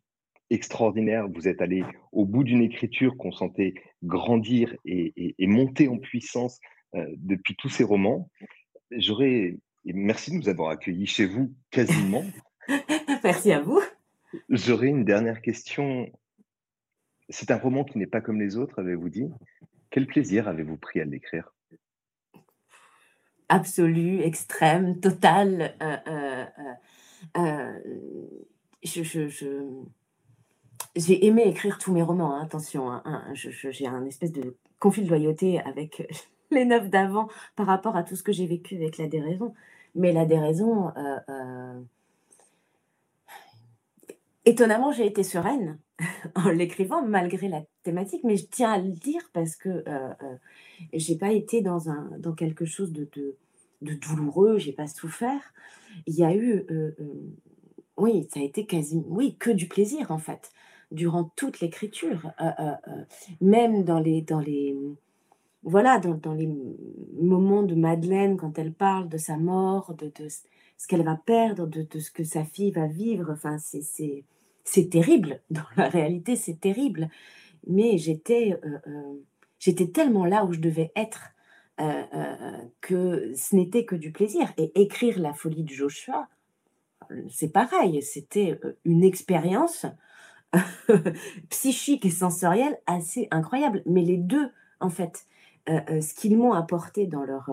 extraordinaire. 0.50 1.28
Vous 1.28 1.48
êtes 1.48 1.62
allé 1.62 1.84
au 2.12 2.26
bout 2.26 2.44
d'une 2.44 2.62
écriture 2.62 3.18
qu'on 3.18 3.32
sentait 3.32 3.74
grandir 4.04 4.76
et, 4.86 5.34
monter 5.40 5.88
en 5.88 5.98
puissance 5.98 6.60
euh, 6.96 7.06
depuis 7.18 7.56
tous 7.56 7.70
ces 7.70 7.84
romans. 7.84 8.30
J'aurais, 8.92 9.58
merci 9.86 10.32
de 10.32 10.38
nous 10.38 10.50
avoir 10.50 10.70
accueillis 10.70 11.08
chez 11.08 11.26
vous 11.26 11.54
quasiment. 11.72 12.24
merci 13.24 13.52
à 13.52 13.62
vous. 13.62 13.82
J'aurais 14.50 14.88
une 14.88 15.06
dernière 15.06 15.42
question 15.42 16.12
c'est 17.30 17.52
un 17.52 17.58
roman 17.58 17.84
qui 17.84 17.98
n'est 17.98 18.08
pas 18.08 18.22
comme 18.22 18.40
les 18.40 18.58
autres, 18.58 18.80
avez-vous 18.80 19.10
dit? 19.10 19.30
Quel 19.90 20.08
plaisir 20.08 20.48
avez-vous 20.48 20.78
pris 20.78 21.00
à 21.02 21.06
l'écrire? 21.06 21.54
Absolu, 23.50 24.22
extrême, 24.22 25.00
total. 25.00 25.76
Euh, 25.82 25.98
euh, 26.08 26.46
euh, 27.38 29.10
j'ai 30.96 31.26
aimé 31.26 31.44
écrire 31.46 31.78
tous 31.78 31.94
mes 31.94 32.02
romans, 32.02 32.36
hein, 32.36 32.44
attention. 32.44 32.92
Hein, 32.92 33.02
hein, 33.06 33.34
j'ai 33.34 33.88
un 33.88 34.06
espèce 34.06 34.32
de 34.32 34.56
conflit 34.80 35.04
de 35.04 35.10
loyauté 35.10 35.60
avec 35.62 36.08
les 36.52 36.66
neuf 36.66 36.90
d'avant 36.90 37.30
par 37.56 37.68
rapport 37.68 37.96
à 37.96 38.04
tout 38.04 38.16
ce 38.16 38.24
que 38.24 38.32
j'ai 38.32 38.48
vécu 38.48 38.76
avec 38.76 38.98
la 38.98 39.08
déraison. 39.08 39.54
Mais 39.94 40.12
la 40.12 40.26
déraison, 40.26 40.92
étonnamment, 44.44 44.92
j'ai 44.92 45.06
été 45.06 45.24
sereine 45.24 45.78
en 46.36 46.50
l'écrivant 46.50 47.06
malgré 47.06 47.48
la 47.48 47.64
thématique, 47.84 48.24
mais 48.24 48.38
je 48.38 48.46
tiens 48.48 48.72
à 48.74 48.80
le 48.80 48.92
dire 48.92 49.22
parce 49.34 49.56
que 49.56 49.70
euh, 49.70 49.84
euh, 49.88 50.36
j'ai 50.94 51.18
pas 51.18 51.32
été 51.32 51.62
dans, 51.62 51.90
un, 51.90 52.10
dans 52.20 52.34
quelque 52.34 52.66
chose 52.66 52.92
de, 52.92 53.08
de, 53.14 53.36
de 53.82 53.94
douloureux, 53.94 54.58
j'ai 54.58 54.74
pas 54.74 54.88
souffert. 54.88 55.54
Il 56.06 56.16
y 56.16 56.24
a 56.24 56.36
eu, 56.36 56.66
euh, 56.70 56.92
oui, 57.98 58.28
ça 58.34 58.42
a 58.42 58.44
été 58.44 58.66
quasi, 58.66 59.04
oui, 59.08 59.38
que 59.40 59.52
du 59.52 59.68
plaisir 59.68 60.12
en 60.12 60.18
fait, 60.18 60.52
durant 60.92 61.32
toute 61.36 61.62
l'écriture, 61.62 62.30
même 63.40 63.86
dans 63.86 64.00
les, 64.00 64.22
dans 64.22 64.42
les, 64.42 64.76
voilà, 65.64 66.00
dans, 66.00 66.16
dans, 66.16 66.34
les 66.34 66.50
moments 67.22 67.64
de 67.64 67.76
Madeleine 67.76 68.36
quand 68.36 68.60
elle 68.60 68.74
parle 68.74 69.08
de 69.08 69.18
sa 69.18 69.38
mort, 69.38 69.94
de, 69.94 70.08
de 70.08 70.28
ce 70.28 70.88
qu'elle 70.88 71.04
va 71.04 71.16
perdre, 71.16 71.68
de, 71.68 71.84
de, 71.84 72.00
ce 72.00 72.12
que 72.12 72.26
sa 72.26 72.44
fille 72.44 72.72
va 72.72 72.88
vivre. 72.88 73.32
Enfin, 73.32 73.58
c'est 73.58 74.26
c'est 74.66 74.90
terrible. 74.90 75.40
Dans 75.50 75.64
la 75.78 75.88
réalité, 75.88 76.36
c'est 76.36 76.60
terrible. 76.60 77.10
Mais 77.68 77.98
j'étais 77.98 78.60
euh, 78.64 78.78
euh, 78.88 79.14
j'étais 79.60 79.88
tellement 79.88 80.26
là 80.26 80.44
où 80.44 80.52
je 80.52 80.60
devais 80.60 80.92
être 80.96 81.30
euh, 81.80 82.04
que 82.82 83.34
ce 83.36 83.56
n'était 83.56 83.86
que 83.86 83.96
du 83.96 84.12
plaisir. 84.12 84.52
Et 84.58 84.72
écrire 84.82 85.20
La 85.20 85.34
folie 85.34 85.64
de 85.64 85.70
Joshua, 85.70 86.28
c'est 87.30 87.52
pareil. 87.52 88.02
C'était 88.02 88.60
une 88.84 89.04
expérience 89.04 89.86
psychique 91.50 92.06
et 92.06 92.12
sensorielle 92.12 92.80
assez 92.86 93.28
incroyable. 93.32 93.82
Mais 93.86 94.02
les 94.02 94.18
deux, 94.18 94.50
en 94.80 94.90
fait, 94.90 95.26
ce 95.68 96.14
qu'ils 96.14 96.38
m'ont 96.38 96.54
apporté 96.54 97.08
dans 97.08 97.24
leur 97.24 97.50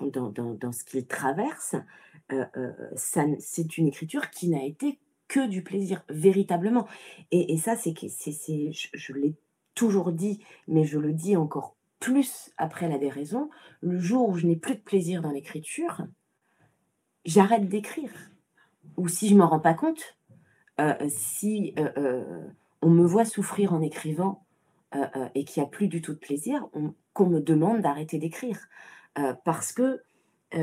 dans, 0.00 0.30
dans, 0.30 0.72
ce 0.72 0.84
qu'ils 0.84 1.06
traversent, 1.06 1.76
c'est 2.96 3.78
une 3.78 3.88
écriture 3.88 4.30
qui 4.30 4.48
n'a 4.48 4.64
été 4.64 4.98
que 5.30 5.46
du 5.46 5.62
plaisir, 5.62 6.02
véritablement. 6.08 6.88
Et, 7.30 7.56
ça, 7.56 7.76
c'est 7.76 7.94
que 7.94 8.08
c'est, 8.08 8.72
je, 8.72 8.88
je 8.92 9.12
l'ai 9.12 9.34
toujours 9.76 10.10
dit, 10.10 10.40
mais 10.66 10.84
je 10.84 10.98
le 10.98 11.12
dis 11.12 11.36
encore 11.36 11.76
plus 12.00 12.50
après 12.58 12.88
la 12.88 12.98
déraison. 12.98 13.48
Le 13.80 14.00
jour 14.00 14.28
où 14.28 14.36
je 14.36 14.46
n'ai 14.46 14.56
plus 14.56 14.74
de 14.74 14.80
plaisir 14.80 15.22
dans 15.22 15.30
l'écriture, 15.30 16.02
j'arrête 17.24 17.68
d'écrire. 17.68 18.10
Ou 18.96 19.06
si 19.06 19.28
je 19.28 19.36
m'en 19.36 19.48
rends 19.48 19.60
pas 19.60 19.74
compte, 19.74 20.18
heu, 20.80 20.94
si, 21.08 21.74
heu 21.78 21.92
heu, 21.96 22.26
on 22.82 22.90
me 22.90 23.06
voit 23.06 23.24
souffrir 23.24 23.72
en 23.72 23.80
écrivant, 23.80 24.44
et 25.36 25.44
qu'il 25.44 25.62
y 25.62 25.64
a 25.64 25.68
plus 25.68 25.86
du 25.86 26.02
tout 26.02 26.14
de 26.14 26.18
plaisir, 26.18 26.66
on 26.72 26.94
qu'on 27.12 27.26
me 27.26 27.38
demande 27.40 27.80
d'arrêter 27.80 28.18
d'écrire. 28.18 28.58
Parce 29.44 29.72
que, 29.72 30.02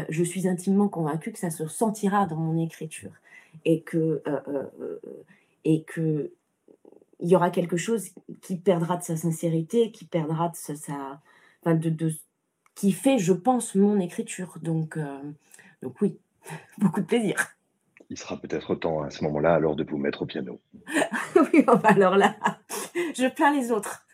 je 0.09 0.23
suis 0.23 0.49
intimement 0.49 0.89
convaincue 0.89 1.31
que 1.31 1.39
ça 1.39 1.51
se 1.51 1.65
sentira 1.67 2.25
dans 2.25 2.35
mon 2.35 2.61
écriture 2.61 3.13
et 3.65 3.81
que, 3.81 4.21
heu 4.27 4.39
heu 4.47 4.71
heu 4.81 5.01
et 5.65 5.83
qu'il 5.93 6.31
y 7.21 7.35
aura 7.35 7.49
quelque 7.51 7.77
chose 7.77 8.09
qui 8.41 8.57
perdra 8.57 8.97
de 8.97 9.03
sa 9.03 9.17
sincérité, 9.17 9.91
qui 9.91 10.05
perdra 10.05 10.49
de 10.49 10.55
sa 10.55 10.75
sa 10.75 11.21
enfin 11.63 11.75
de 11.75 11.89
de 11.89 12.11
qui 12.75 12.91
fait, 12.91 13.17
je 13.17 13.33
pense, 13.33 13.75
mon 13.75 13.99
écriture. 13.99 14.57
Donc 14.61 14.97
donc 15.81 16.01
oui, 16.01 16.17
beaucoup 16.79 17.01
de 17.01 17.05
plaisir. 17.05 17.35
Il 18.09 18.17
sera 18.17 18.37
peut-être 18.37 18.75
temps 18.75 19.01
à 19.01 19.09
ce 19.09 19.23
moment-là 19.25 19.53
alors 19.55 19.75
de 19.75 19.83
vous 19.83 19.97
mettre 19.97 20.21
au 20.23 20.25
piano. 20.25 20.61
Oui, 21.53 21.63
alors 21.83 22.17
là, 22.17 22.35
je 23.15 23.27
plains 23.29 23.53
les 23.53 23.71
autres. 23.71 24.06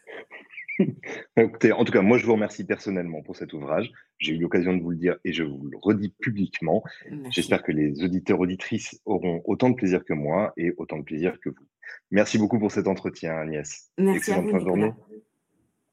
Écoutez, 1.38 1.71
en 1.71 1.84
tout 1.84 1.91
cas, 1.91 2.01
moi 2.01 2.17
je 2.17 2.26
vous 2.26 2.34
remercie 2.34 2.65
personnellement 2.65 3.21
pour 3.21 3.36
cet 3.36 3.53
ouvrage. 3.53 3.91
J'ai 4.19 4.34
eu 4.34 4.39
l'occasion 4.39 4.76
de 4.76 4.82
vous 4.82 4.91
le 4.91 4.97
dire 4.97 5.17
et 5.24 5.34
je 5.34 5.43
vous 5.43 5.67
le 5.67 5.78
redis 5.82 6.13
publiquement. 6.19 6.84
J'espère 7.30 7.63
que 7.63 7.71
les 7.71 8.03
auditeurs 8.03 8.39
auditrices 8.39 8.99
auront 9.05 9.41
autant 9.45 9.69
de 9.69 9.76
plaisir 9.76 10.03
que 10.05 10.13
moi 10.13 10.53
et 10.57 10.74
autant 10.78 10.97
de 10.97 11.03
plaisir 11.03 11.39
que 11.39 11.49
vous. 11.49 11.67
Merci 12.11 12.38
beaucoup 12.38 12.59
pour 12.59 12.71
cet 12.71 12.88
entretien, 12.88 13.36
Agnès. 13.36 13.91
Merci 13.97 14.32
à 14.32 14.38
Excellente 14.38 14.45
vous, 14.45 14.51
fin 14.51 14.57
de 14.57 14.63
Nicolas. 14.63 14.86
journée. 14.88 14.93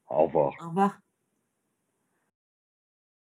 Au 0.09 0.25
revoir. 0.25 0.55
Au 0.61 0.69
revoir. 0.69 0.99